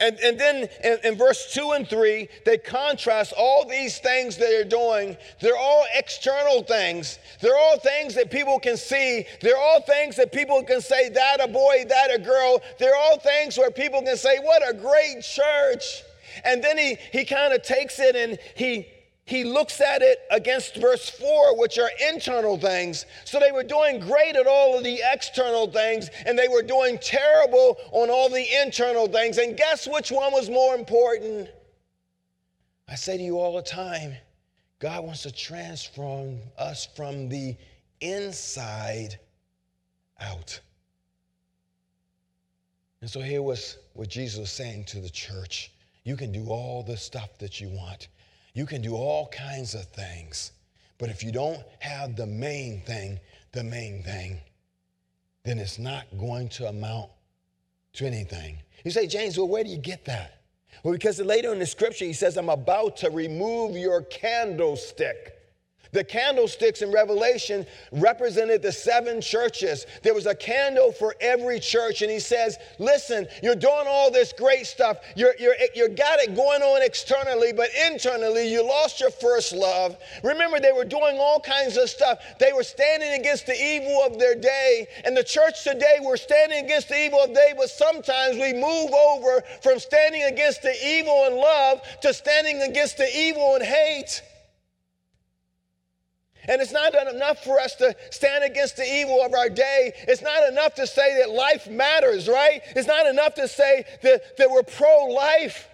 [0.00, 4.46] And, and then in, in, verse 2 and 3, they contrast all these things that
[4.46, 5.16] they're doing.
[5.40, 7.18] They're all external things.
[7.40, 9.26] They're all things that people can see.
[9.40, 12.60] They're all things that people can say, that a boy, that a girl.
[12.78, 16.02] They're all things where people can say, what a great church.
[16.44, 18.86] And then he, he kind of takes it and he
[19.26, 23.06] he looks at it against verse 4, which are internal things.
[23.24, 26.96] So they were doing great at all of the external things, and they were doing
[26.98, 29.38] terrible on all the internal things.
[29.38, 31.50] And guess which one was more important?
[32.88, 34.14] I say to you all the time
[34.78, 37.56] God wants to transform us from the
[38.00, 39.18] inside
[40.20, 40.60] out.
[43.00, 45.72] And so here was what Jesus was saying to the church
[46.04, 48.06] you can do all the stuff that you want.
[48.56, 50.52] You can do all kinds of things,
[50.96, 53.20] but if you don't have the main thing,
[53.52, 54.40] the main thing,
[55.44, 57.10] then it's not going to amount
[57.92, 58.56] to anything.
[58.82, 60.40] You say, James, well, where do you get that?
[60.82, 65.34] Well, because later in the scripture, he says, I'm about to remove your candlestick.
[65.92, 69.86] The candlesticks in Revelation represented the seven churches.
[70.02, 72.02] There was a candle for every church.
[72.02, 74.98] And he says, Listen, you're doing all this great stuff.
[75.14, 79.96] You're, you're, you got it going on externally, but internally, you lost your first love.
[80.22, 82.18] Remember, they were doing all kinds of stuff.
[82.38, 84.86] They were standing against the evil of their day.
[85.04, 88.92] And the church today, we're standing against the evil of day, but sometimes we move
[88.92, 94.22] over from standing against the evil in love to standing against the evil in hate.
[96.48, 99.92] And it's not enough for us to stand against the evil of our day.
[100.08, 102.62] It's not enough to say that life matters, right?
[102.74, 105.68] It's not enough to say that, that we're pro life.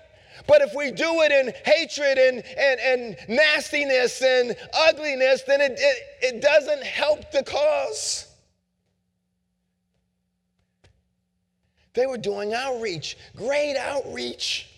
[0.47, 5.73] But if we do it in hatred and, and, and nastiness and ugliness, then it,
[5.77, 8.27] it, it doesn't help the cause.
[11.95, 14.72] They were doing outreach, great outreach.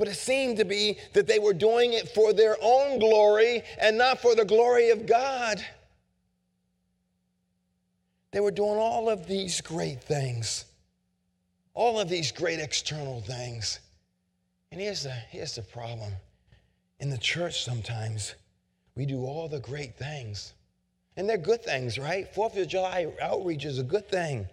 [0.00, 3.98] But it seemed to be that they were doing it for their own glory and
[3.98, 5.62] not for the glory of God.
[8.30, 10.64] They were doing all of these great things,
[11.74, 13.78] all of these great external things.
[14.72, 16.14] And here's the, here's the problem
[16.98, 18.36] in the church, sometimes
[18.96, 20.54] we do all the great things.
[21.18, 22.26] And they're good things, right?
[22.34, 24.48] Fourth of July outreach is a good thing.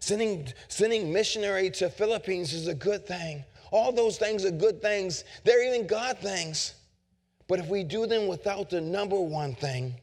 [0.00, 3.44] Sending, sending missionary to Philippines is a good thing.
[3.70, 6.74] All those things are good things, they're even God things.
[7.48, 9.94] But if we do them without the number one thing,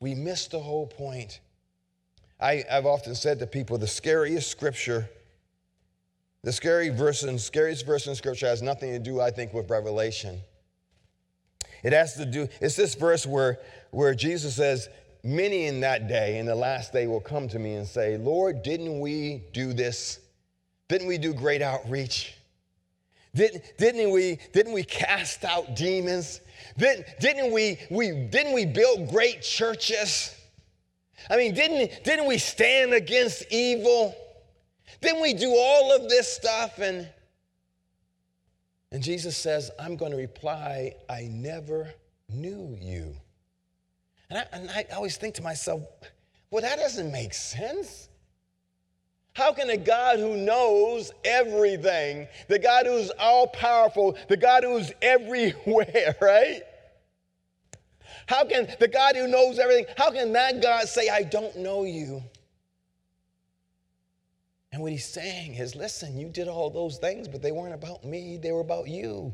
[0.00, 1.40] we miss the whole point.
[2.40, 5.08] I, have often said to people the scariest scripture,
[6.42, 9.70] the scary verse and scariest verse in scripture has nothing to do, I think, with
[9.70, 10.40] Revelation.
[11.82, 13.58] It has to do, it's this verse where,
[13.90, 14.88] where Jesus says,
[15.24, 18.62] Many in that day, in the last day, will come to me and say, Lord,
[18.62, 20.20] didn't we do this?
[20.88, 22.34] Didn't we do great outreach?
[23.34, 26.40] Didn't, didn't, we, didn't we cast out demons?
[26.76, 30.34] Didn't, didn't, we, we, didn't we build great churches?
[31.30, 34.14] I mean, didn't, didn't we stand against evil?
[35.00, 36.78] Didn't we do all of this stuff?
[36.78, 37.08] And,
[38.90, 41.92] and Jesus says, I'm going to reply, I never
[42.30, 43.14] knew you.
[44.30, 45.82] And I, and I always think to myself,
[46.50, 48.07] well, that doesn't make sense.
[49.38, 54.90] How can a God who knows everything, the God who's all powerful, the God who's
[55.00, 56.62] everywhere, right?
[58.26, 61.84] How can the God who knows everything, how can that God say, I don't know
[61.84, 62.20] you?
[64.72, 68.04] And what he's saying is, listen, you did all those things, but they weren't about
[68.04, 69.32] me, they were about you.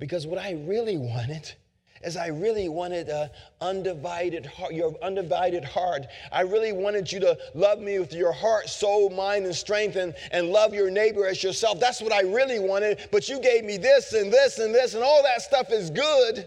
[0.00, 1.54] Because what I really wanted
[2.02, 3.30] as I really wanted a
[3.60, 6.06] undivided heart, your undivided heart.
[6.32, 10.14] I really wanted you to love me with your heart, soul, mind, and strength, and,
[10.30, 11.80] and love your neighbor as yourself.
[11.80, 13.08] That's what I really wanted.
[13.10, 16.46] But you gave me this and this and this, and all that stuff is good,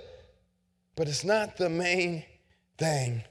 [0.96, 2.24] but it's not the main
[2.78, 3.24] thing.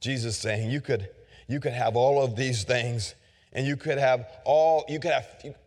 [0.00, 1.08] Jesus saying you could
[1.48, 3.14] you could have all of these things,
[3.52, 5.26] and you could have all you could have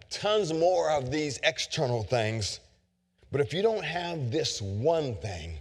[0.10, 2.60] tons more of these external things
[3.32, 5.58] but if you don't have this one thing,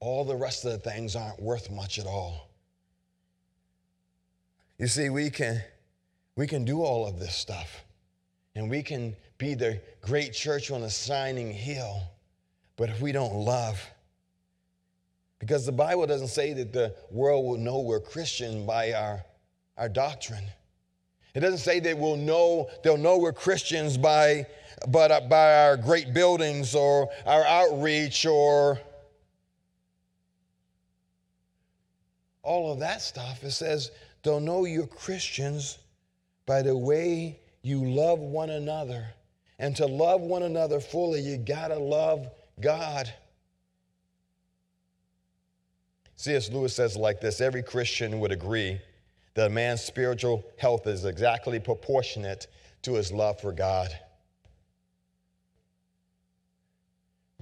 [0.00, 2.48] all the rest of the things aren't worth much at all.
[4.78, 5.62] You see, we can,
[6.34, 7.84] we can do all of this stuff,
[8.56, 12.02] and we can be the great church on a shining hill,
[12.76, 13.80] but if we don't love,
[15.38, 19.24] because the Bible doesn't say that the world will know we're Christian by our,
[19.76, 20.44] our doctrine.
[21.34, 24.46] It doesn't say that we'll know, they'll know we're Christians by,
[24.88, 28.78] but uh, by our great buildings or our outreach or
[32.42, 33.42] all of that stuff.
[33.44, 33.90] It says
[34.22, 35.78] they'll know you're Christians
[36.46, 39.06] by the way you love one another.
[39.58, 42.28] And to love one another fully, you gotta love
[42.60, 43.12] God.
[46.16, 46.50] C.S.
[46.50, 48.80] Lewis says like this every Christian would agree
[49.34, 52.48] that a man's spiritual health is exactly proportionate
[52.82, 53.96] to his love for God.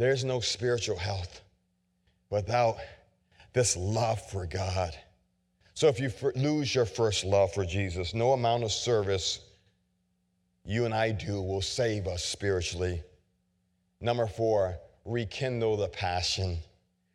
[0.01, 1.43] There's no spiritual health
[2.31, 2.79] without
[3.53, 4.97] this love for God.
[5.75, 9.41] So if you lose your first love for Jesus, no amount of service
[10.65, 13.03] you and I do will save us spiritually.
[14.01, 16.57] Number four, rekindle the passion.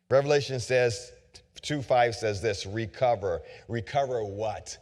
[0.08, 1.10] Revelation says,
[1.62, 3.42] 2 5 says this recover.
[3.66, 4.78] Recover what?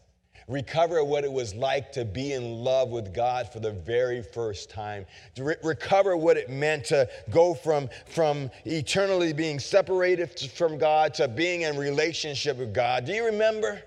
[0.49, 4.69] Recover what it was like to be in love with God for the very first
[4.69, 5.07] time.
[5.39, 11.29] Re- recover what it meant to go from, from eternally being separated from God to
[11.29, 13.07] being in relationship with God.
[13.07, 13.83] Do you remember?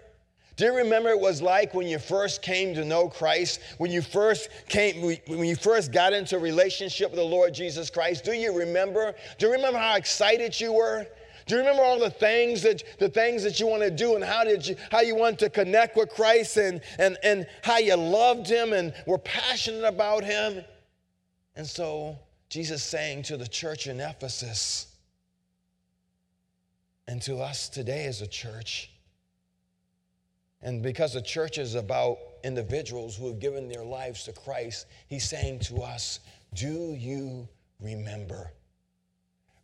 [0.56, 3.60] Do you remember it was like when you first came to know Christ?
[3.78, 7.92] When you first came, when you first got into a relationship with the Lord Jesus
[7.92, 8.24] Christ?
[8.24, 9.14] Do you remember?
[9.38, 11.06] Do you remember how excited you were?
[11.48, 14.24] Do you remember all the things that the things that you want to do and
[14.24, 17.96] how did you how you want to connect with Christ and and and how you
[17.96, 20.64] loved him and were passionate about him?
[21.56, 22.20] And so
[22.50, 24.88] Jesus saying to the church in Ephesus
[27.08, 28.92] and to us today as a church,
[30.62, 35.28] and because the church is about individuals who have given their lives to Christ, he's
[35.28, 36.20] saying to us,
[36.54, 37.48] Do you
[37.80, 38.52] remember?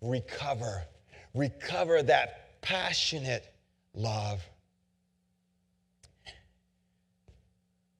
[0.01, 0.85] Recover
[1.33, 3.45] recover that passionate
[3.93, 4.41] love.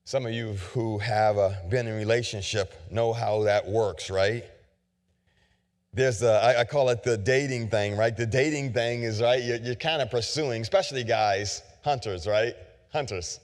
[0.06, 4.44] Some of you who have uh, been in relationship know how that works, right?
[5.94, 8.16] There's I, I call it the dating thing, right?
[8.16, 12.56] The dating thing is, right, you're, you're kind of pursuing, especially guys, hunters, right?
[12.92, 13.40] Hunters.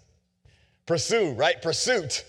[0.86, 1.62] Pursue, right?
[1.62, 2.26] Pursuit.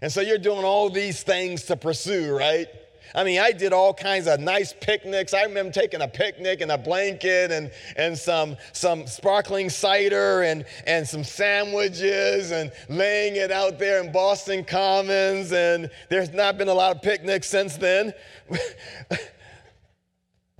[0.00, 2.66] And so you're doing all these things to pursue, right?
[3.14, 5.34] I mean, I did all kinds of nice picnics.
[5.34, 10.64] I remember taking a picnic and a blanket and, and some, some sparkling cider and,
[10.86, 15.52] and some sandwiches and laying it out there in Boston Commons.
[15.52, 18.14] And there's not been a lot of picnics since then.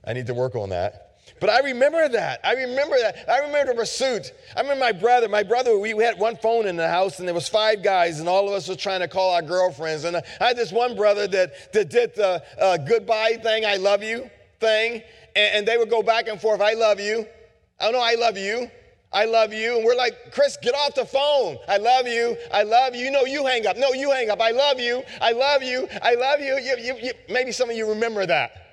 [0.05, 1.12] I need to work on that.
[1.41, 2.41] But I remember that.
[2.45, 3.29] I remember that.
[3.29, 4.33] I remember the pursuit.
[4.57, 5.29] I remember my brother.
[5.29, 8.21] My brother, we, we had one phone in the house, and there was five guys,
[8.21, 10.05] and all of us were trying to call our girlfriends.
[10.05, 14.03] And I had this one brother that, that did the uh, goodbye thing, I love
[14.03, 15.03] you thing,
[15.35, 17.27] and, and they would go back and forth, I love you.
[17.81, 18.71] I know I love you.
[19.13, 19.77] I love you.
[19.77, 21.59] And we're like, Chris, get off the phone.
[21.69, 22.37] I love you.
[22.53, 23.11] I love you.
[23.11, 23.77] No, you hang up.
[23.77, 24.41] No, you hang up.
[24.41, 25.03] I love you.
[25.21, 25.89] I love you.
[26.01, 26.59] I love you.
[26.59, 27.13] you, you, you.
[27.29, 28.72] Maybe some of you remember that.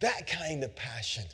[0.00, 1.24] That kind of passion,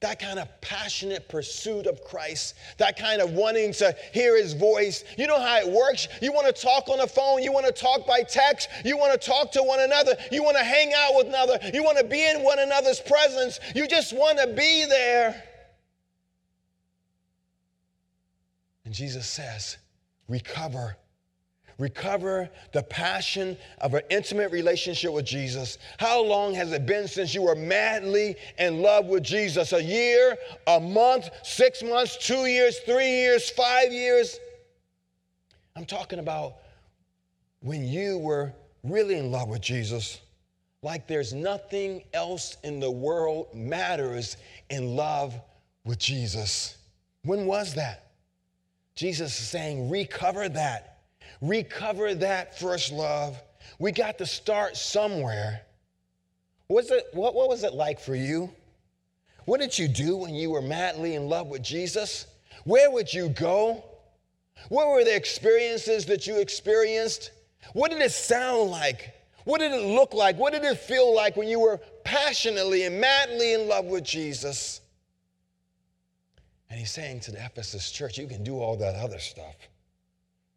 [0.00, 5.04] that kind of passionate pursuit of Christ, that kind of wanting to hear his voice.
[5.18, 6.08] You know how it works.
[6.22, 9.12] You want to talk on the phone, you want to talk by text, you want
[9.12, 12.04] to talk to one another, you want to hang out with another, you want to
[12.04, 15.42] be in one another's presence, you just want to be there.
[18.84, 19.76] And Jesus says,
[20.28, 20.96] recover
[21.78, 25.78] recover the passion of an intimate relationship with Jesus.
[25.98, 29.72] How long has it been since you were madly in love with Jesus?
[29.72, 34.38] A year, a month, six months, two years, three years, five years?
[35.74, 36.54] I'm talking about
[37.60, 38.52] when you were
[38.84, 40.20] really in love with Jesus,
[40.82, 44.36] like there's nothing else in the world matters
[44.68, 45.34] in love
[45.84, 46.76] with Jesus.
[47.24, 48.10] When was that?
[48.94, 50.91] Jesus is saying, recover that
[51.42, 53.38] recover that first love.
[53.78, 55.60] We got to start somewhere.
[56.68, 58.50] Was it, what, what was it like for you?
[59.44, 62.26] What did you do when you were madly in love with Jesus?
[62.64, 63.84] Where would you go?
[64.68, 67.32] What were the experiences that you experienced?
[67.72, 69.12] What did it sound like?
[69.44, 70.38] What did it look like?
[70.38, 74.80] What did it feel like when you were passionately and madly in love with Jesus?
[76.70, 79.56] And he's saying to the Ephesus church, you can do all that other stuff.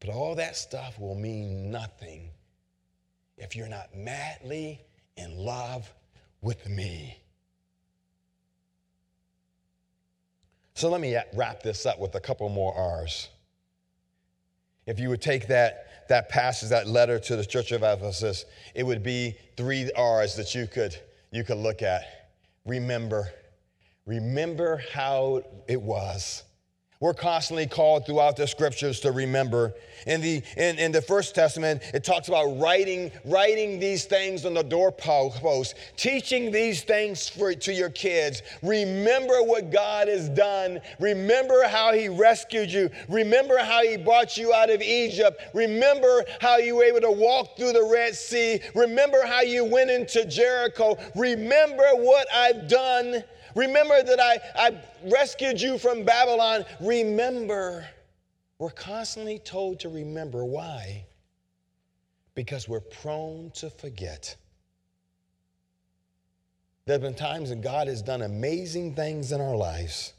[0.05, 2.29] But all that stuff will mean nothing
[3.37, 4.81] if you're not madly
[5.17, 5.91] in love
[6.41, 7.17] with me.
[10.75, 13.29] So let me wrap this up with a couple more R's.
[14.85, 18.45] If you would take that, that passage, that letter to the church of Ephesus,
[18.75, 20.95] it would be three R's that you could,
[21.31, 22.03] you could look at.
[22.65, 23.31] Remember.
[24.05, 26.43] Remember how it was
[27.01, 29.73] We're constantly called throughout the scriptures to remember.
[30.07, 34.53] In the, in, in the First Testament, it talks about writing, writing these things on
[34.53, 38.43] the doorpost, teaching these things for, to your kids.
[38.63, 40.79] Remember what God has done.
[40.99, 42.89] Remember how He rescued you.
[43.09, 45.41] Remember how He brought you out of Egypt.
[45.53, 48.61] Remember how you were able to walk through the Red Sea.
[48.73, 50.97] Remember how you went into Jericho.
[51.13, 53.23] Remember what I've done
[53.55, 56.65] Remember that I, I rescued you from Babylon.
[56.81, 57.87] Remember.
[58.59, 60.45] We're constantly told to remember.
[60.45, 61.05] Why?
[62.35, 64.35] Because we're prone to forget.
[66.85, 70.13] There have been times that God has done amazing things in our lives.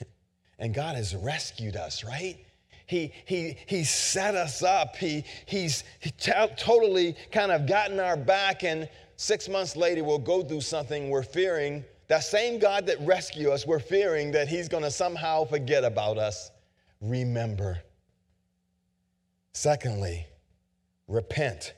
[0.58, 2.38] and God has rescued us, right?
[2.86, 4.96] He, he, he set us up.
[4.96, 10.18] He, he's he t- totally kind of gotten our back and six months later we'll
[10.18, 14.68] go through something we're fearing that same God that rescued us, we're fearing that He's
[14.68, 16.50] going to somehow forget about us.
[17.00, 17.80] Remember.
[19.52, 20.26] Secondly,
[21.08, 21.74] repent,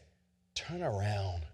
[0.54, 1.46] turn around.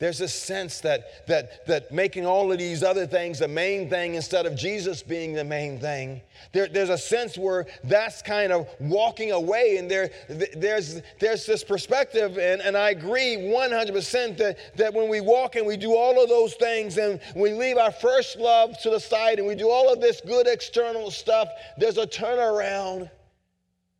[0.00, 4.16] There's a sense that, that, that making all of these other things the main thing
[4.16, 6.20] instead of Jesus being the main thing,
[6.52, 9.76] there, there's a sense where that's kind of walking away.
[9.76, 10.10] And there,
[10.56, 15.64] there's, there's this perspective, and, and I agree 100% that, that when we walk and
[15.64, 19.38] we do all of those things and we leave our first love to the side
[19.38, 23.08] and we do all of this good external stuff, there's a turnaround.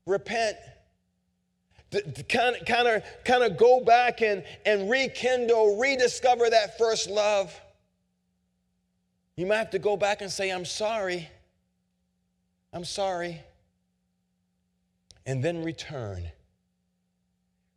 [0.07, 0.57] Repent
[2.28, 7.59] kind of, kind of, kind of go back and, and rekindle, rediscover that first love.
[9.36, 11.28] You might have to go back and say, I'm sorry.
[12.72, 13.40] I'm sorry.
[15.26, 16.30] And then return.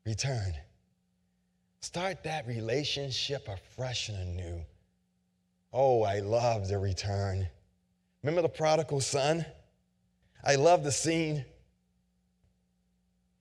[0.05, 0.53] Return.
[1.81, 4.61] Start that relationship afresh and anew.
[5.73, 7.47] Oh, I love the return.
[8.23, 9.45] Remember the prodigal son?
[10.43, 11.45] I love the scene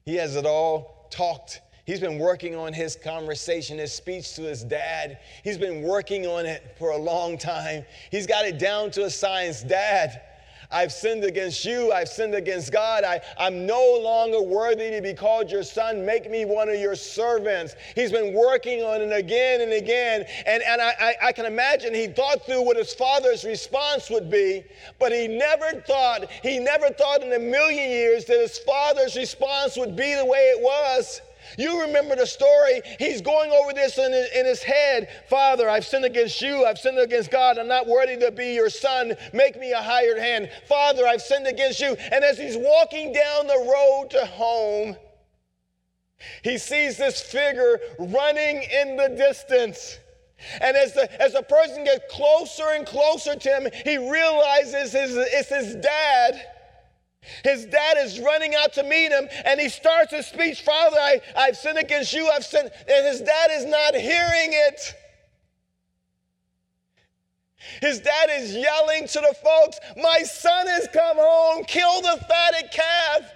[0.07, 1.61] he has it all talked.
[1.85, 5.19] He's been working on his conversation, his speech to his dad.
[5.45, 7.85] He's been working on it for a long time.
[8.11, 9.63] He's got it down to a science.
[9.63, 10.21] Dad,
[10.71, 11.93] I've sinned against you.
[11.93, 13.05] I've sinned against God.
[13.05, 16.05] I, I'm no longer worthy to be called your son.
[16.05, 17.75] Make me one of your servants.
[17.95, 20.25] He's been working on it again and again.
[20.47, 24.31] And, and I, I, I can imagine he thought through what his father's response would
[24.31, 24.65] be,
[24.99, 29.77] but he never thought, he never thought in a million years that his father's response
[29.77, 31.21] would be the way it was.
[31.59, 32.81] You remember the story.
[32.99, 35.09] He's going over this in his, in his head.
[35.29, 36.65] Father, I've sinned against you.
[36.65, 37.59] I've sinned against God.
[37.59, 39.15] I'm not worthy to be your son.
[39.33, 40.51] Make me a hired hand.
[40.69, 41.97] Father, I've sinned against you.
[42.13, 44.97] And as he's walking down the road to home,
[46.43, 49.99] he sees this figure running in the distance.
[50.61, 55.17] And as the, as the person gets closer and closer to him, he realizes his,
[55.17, 56.41] it's his dad.
[57.45, 61.21] His dad is running out to meet him, and he starts his speech Father, I,
[61.37, 62.71] I've sinned against you, I've sinned.
[62.89, 64.95] And his dad is not hearing it.
[67.81, 72.71] His dad is yelling to the folks, My son has come home, kill the fatted
[72.71, 73.33] calf,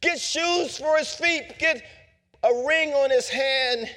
[0.00, 1.82] get shoes for his feet, get
[2.42, 3.90] a ring on his hand.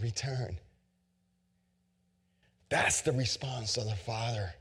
[0.00, 0.58] Return.
[2.68, 4.52] That's the response of the Father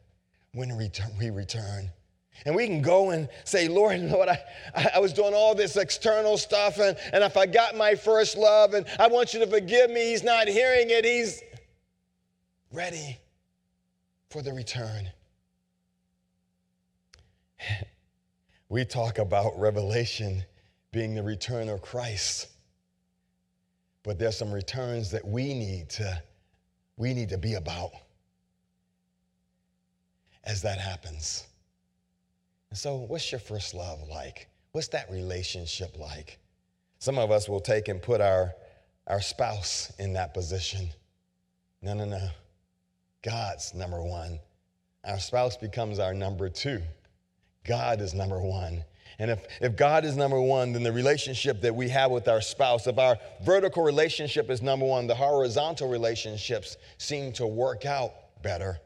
[0.56, 0.76] when
[1.20, 1.92] we return.
[2.46, 4.40] And we can go and say, Lord, Lord, I,
[4.96, 8.86] I was doing all this external stuff and, and I forgot my first love and
[9.00, 10.10] I want you to forgive me.
[10.12, 11.06] He's not hearing it.
[11.06, 11.44] He's
[12.72, 13.20] ready
[14.30, 15.10] for the return.
[18.70, 20.44] we talk about revelation
[20.92, 22.48] being the return of Christ.
[24.04, 26.22] But there's some returns that we need to
[26.98, 27.92] we need to be about
[30.46, 31.46] as that happens.
[32.70, 34.48] And so, what's your first love like?
[34.72, 36.40] What's that relationship like?
[37.00, 38.54] Some of us will take and put our,
[39.08, 40.90] our spouse in that position.
[41.82, 42.30] No, no, no.
[43.22, 44.40] God's number one.
[45.04, 46.82] Our spouse becomes our number two.
[47.64, 48.84] God is number one.
[49.20, 52.42] And if, if God is number one, then the relationship that we have with our
[52.42, 58.12] spouse, if our vertical relationship is number one, the horizontal relationships seem to work out
[58.42, 58.80] better.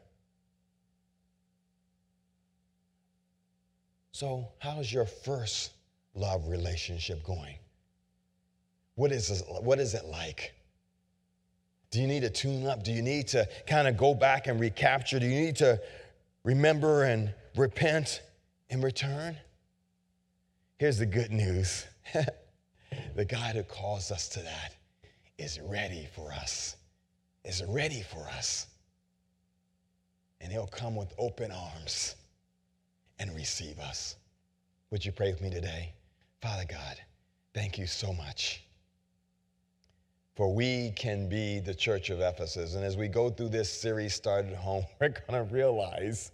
[4.12, 5.72] So, how's your first
[6.14, 7.56] love relationship going?
[8.96, 10.52] What is, this, what is it like?
[11.90, 12.82] Do you need to tune up?
[12.82, 15.18] Do you need to kind of go back and recapture?
[15.18, 15.80] Do you need to
[16.44, 18.22] remember and repent
[18.68, 19.36] in return?
[20.78, 21.86] Here's the good news
[23.14, 24.74] the God who calls us to that
[25.38, 26.76] is ready for us.
[27.44, 28.66] is ready for us.
[30.40, 32.16] And he'll come with open arms
[33.20, 34.16] and receive us.
[34.90, 35.92] Would you pray with me today?
[36.42, 36.96] Father God,
[37.54, 38.64] thank you so much.
[40.34, 42.74] For we can be the church of Ephesus.
[42.74, 46.32] And as we go through this series, Started Home, we're going to realize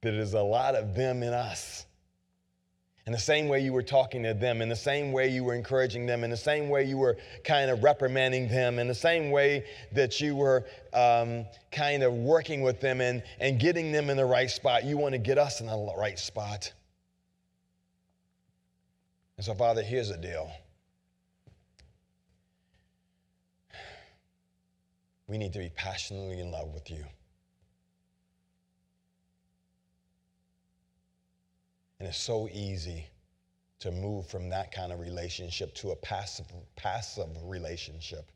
[0.00, 1.84] that there's a lot of them in us.
[3.06, 5.54] In the same way you were talking to them, in the same way you were
[5.54, 9.30] encouraging them, in the same way you were kind of reprimanding them, in the same
[9.30, 14.16] way that you were um, kind of working with them and, and getting them in
[14.16, 16.72] the right spot, you want to get us in the right spot.
[19.38, 20.50] And so, Father, here's the deal.
[25.26, 27.04] We need to be passionately in love with you.
[32.00, 33.06] And it's so easy
[33.80, 38.32] to move from that kind of relationship to a passive, passive relationship.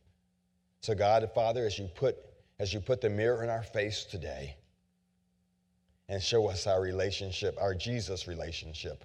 [0.83, 2.17] So, God, Father, as you put
[2.61, 4.55] as you put the mirror in our face today
[6.09, 9.05] and show us our relationship, our Jesus relationship,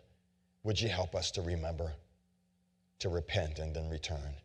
[0.63, 1.93] would you help us to remember,
[2.99, 4.35] to repent, and then return?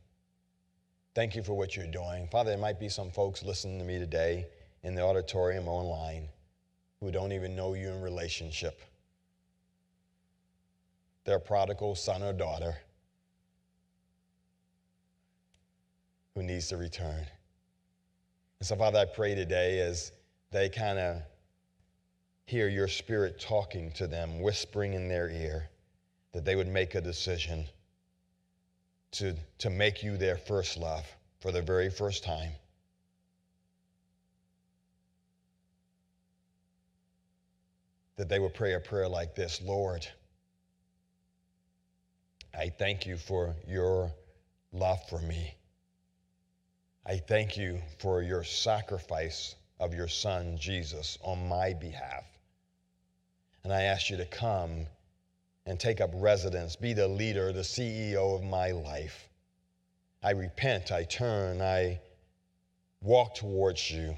[1.14, 2.28] Thank you for what you're doing.
[2.28, 4.46] Father, there might be some folks listening to me today
[4.84, 6.28] in the auditorium or online
[7.00, 8.80] who don't even know you in relationship
[11.24, 12.76] their prodigal son or daughter
[16.34, 17.26] who needs to return.
[18.60, 20.12] And so, Father, I pray today as
[20.50, 21.22] they kind of
[22.46, 25.68] hear your spirit talking to them, whispering in their ear,
[26.32, 27.64] that they would make a decision
[29.12, 31.06] to, to make you their first love
[31.40, 32.50] for the very first time.
[38.16, 40.06] That they would pray a prayer like this Lord,
[42.56, 44.12] I thank you for your
[44.72, 45.54] love for me.
[47.06, 52.24] I thank you for your sacrifice of your son, Jesus, on my behalf.
[53.62, 54.86] And I ask you to come
[55.66, 59.28] and take up residence, be the leader, the CEO of my life.
[60.22, 62.00] I repent, I turn, I
[63.02, 64.16] walk towards you.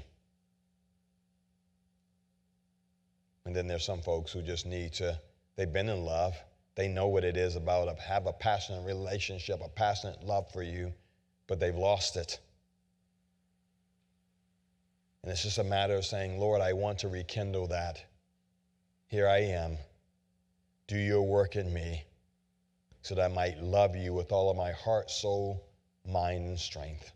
[3.45, 5.19] And then there's some folks who just need to,
[5.55, 6.35] they've been in love,
[6.77, 10.93] they know what it is about have a passionate relationship, a passionate love for you,
[11.47, 12.39] but they've lost it.
[15.23, 18.05] And it's just a matter of saying, Lord, I want to rekindle that.
[19.07, 19.77] Here I am.
[20.85, 22.05] Do your work in me
[23.01, 25.65] so that I might love you with all of my heart, soul,
[26.07, 27.11] mind, and strength.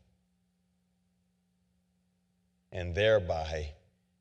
[2.72, 3.70] And thereby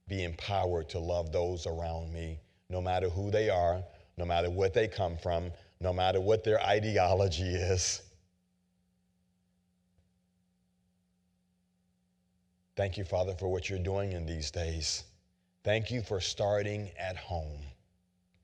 [0.06, 3.82] be empowered to love those around me, no matter who they are,
[4.20, 5.50] no matter what they come from,
[5.80, 8.02] no matter what their ideology is.
[12.76, 15.04] Thank you, Father, for what you're doing in these days.
[15.64, 17.60] Thank you for starting at home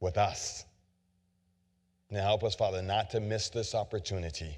[0.00, 0.64] with us.
[2.10, 4.56] Now, help us, Father, not to miss this opportunity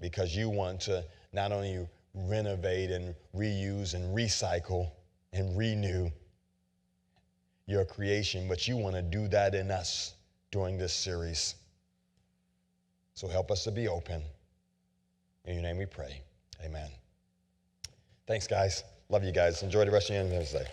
[0.00, 1.04] because you want to
[1.34, 4.90] not only renovate and reuse and recycle
[5.34, 6.10] and renew
[7.68, 10.14] your creation, but you want to do that in us
[10.50, 11.54] during this series.
[13.12, 14.22] So help us to be open.
[15.44, 16.22] In your name we pray.
[16.64, 16.88] Amen.
[18.26, 18.84] Thanks, guys.
[19.10, 19.62] Love you guys.
[19.62, 20.66] Enjoy the rest of your Independence Day.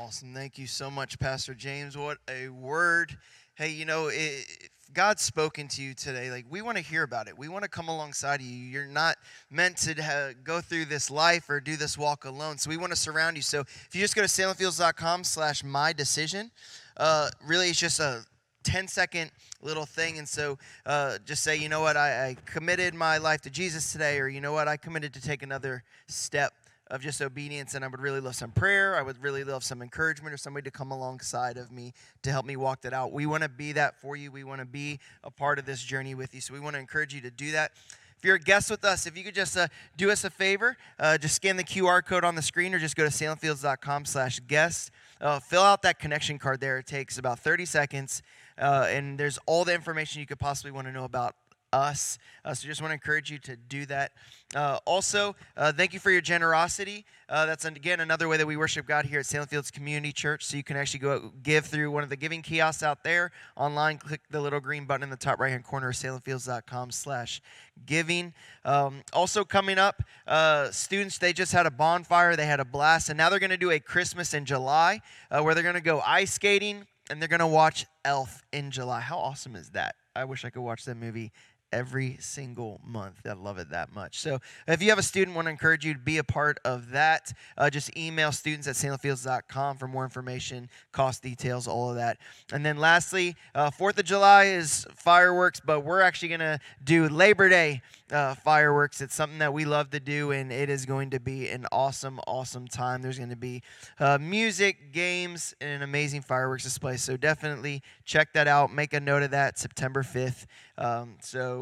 [0.00, 0.32] Awesome.
[0.32, 1.96] Thank you so much, Pastor James.
[1.96, 3.18] What a word.
[3.56, 4.46] Hey, you know, if
[4.92, 7.38] God's spoken to you today, like we want to hear about it.
[7.38, 8.48] We want to come alongside you.
[8.48, 9.16] You're not
[9.50, 12.58] meant to go through this life or do this walk alone.
[12.58, 13.42] So we want to surround you.
[13.42, 16.50] So if you just go to salemfields.com slash my decision,
[16.96, 18.24] uh, really it's just a
[18.64, 19.30] 10 second
[19.62, 20.18] little thing.
[20.18, 23.92] And so uh, just say, you know what, I, I committed my life to Jesus
[23.92, 26.52] today, or you know what, I committed to take another step
[26.90, 28.96] of just obedience and I would really love some prayer.
[28.96, 32.46] I would really love some encouragement or somebody to come alongside of me to help
[32.46, 33.12] me walk that out.
[33.12, 34.30] We want to be that for you.
[34.30, 36.40] We want to be a part of this journey with you.
[36.40, 37.72] So we want to encourage you to do that.
[38.18, 40.76] If you're a guest with us, if you could just uh, do us a favor,
[40.98, 44.40] uh, just scan the QR code on the screen or just go to salemfields.com slash
[44.40, 44.90] guest.
[45.20, 46.78] Uh, fill out that connection card there.
[46.78, 48.22] It takes about 30 seconds.
[48.58, 51.36] Uh, and there's all the information you could possibly want to know about
[51.72, 52.18] us.
[52.44, 54.12] Uh, so just want to encourage you to do that.
[54.54, 57.04] Uh, also, uh, thank you for your generosity.
[57.28, 60.46] Uh, that's, again, another way that we worship God here at Salem Fields Community Church.
[60.46, 63.30] So you can actually go give through one of the giving kiosks out there.
[63.56, 67.42] Online, click the little green button in the top right-hand corner of salemfields.com slash
[67.84, 68.32] giving.
[68.64, 72.34] Um, also coming up, uh, students, they just had a bonfire.
[72.34, 73.10] They had a blast.
[73.10, 75.80] And now they're going to do a Christmas in July uh, where they're going to
[75.82, 79.00] go ice skating and they're going to watch Elf in July.
[79.00, 79.96] How awesome is that?
[80.14, 81.32] I wish I could watch that movie
[81.72, 83.20] every single month.
[83.26, 84.20] I love it that much.
[84.20, 86.90] So if you have a student, want to encourage you to be a part of
[86.90, 87.32] that.
[87.56, 92.18] Uh, just email students at salemfields.com for more information, cost details, all of that.
[92.52, 97.08] And then lastly, uh, 4th of July is fireworks, but we're actually going to do
[97.08, 99.00] Labor Day uh, fireworks.
[99.00, 102.20] It's something that we love to do, and it is going to be an awesome,
[102.26, 103.02] awesome time.
[103.02, 103.62] There's going to be
[103.98, 106.96] uh, music, games, and an amazing fireworks display.
[106.96, 108.72] So definitely check that out.
[108.72, 110.46] Make a note of that, September 5th.
[110.76, 111.57] Um, so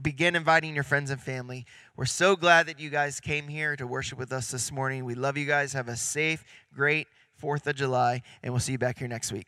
[0.00, 1.66] begin inviting your friends and family.
[1.96, 5.04] We're so glad that you guys came here to worship with us this morning.
[5.04, 5.72] We love you guys.
[5.72, 7.08] Have a safe, great
[7.42, 9.46] 4th of July, and we'll see you back here next week.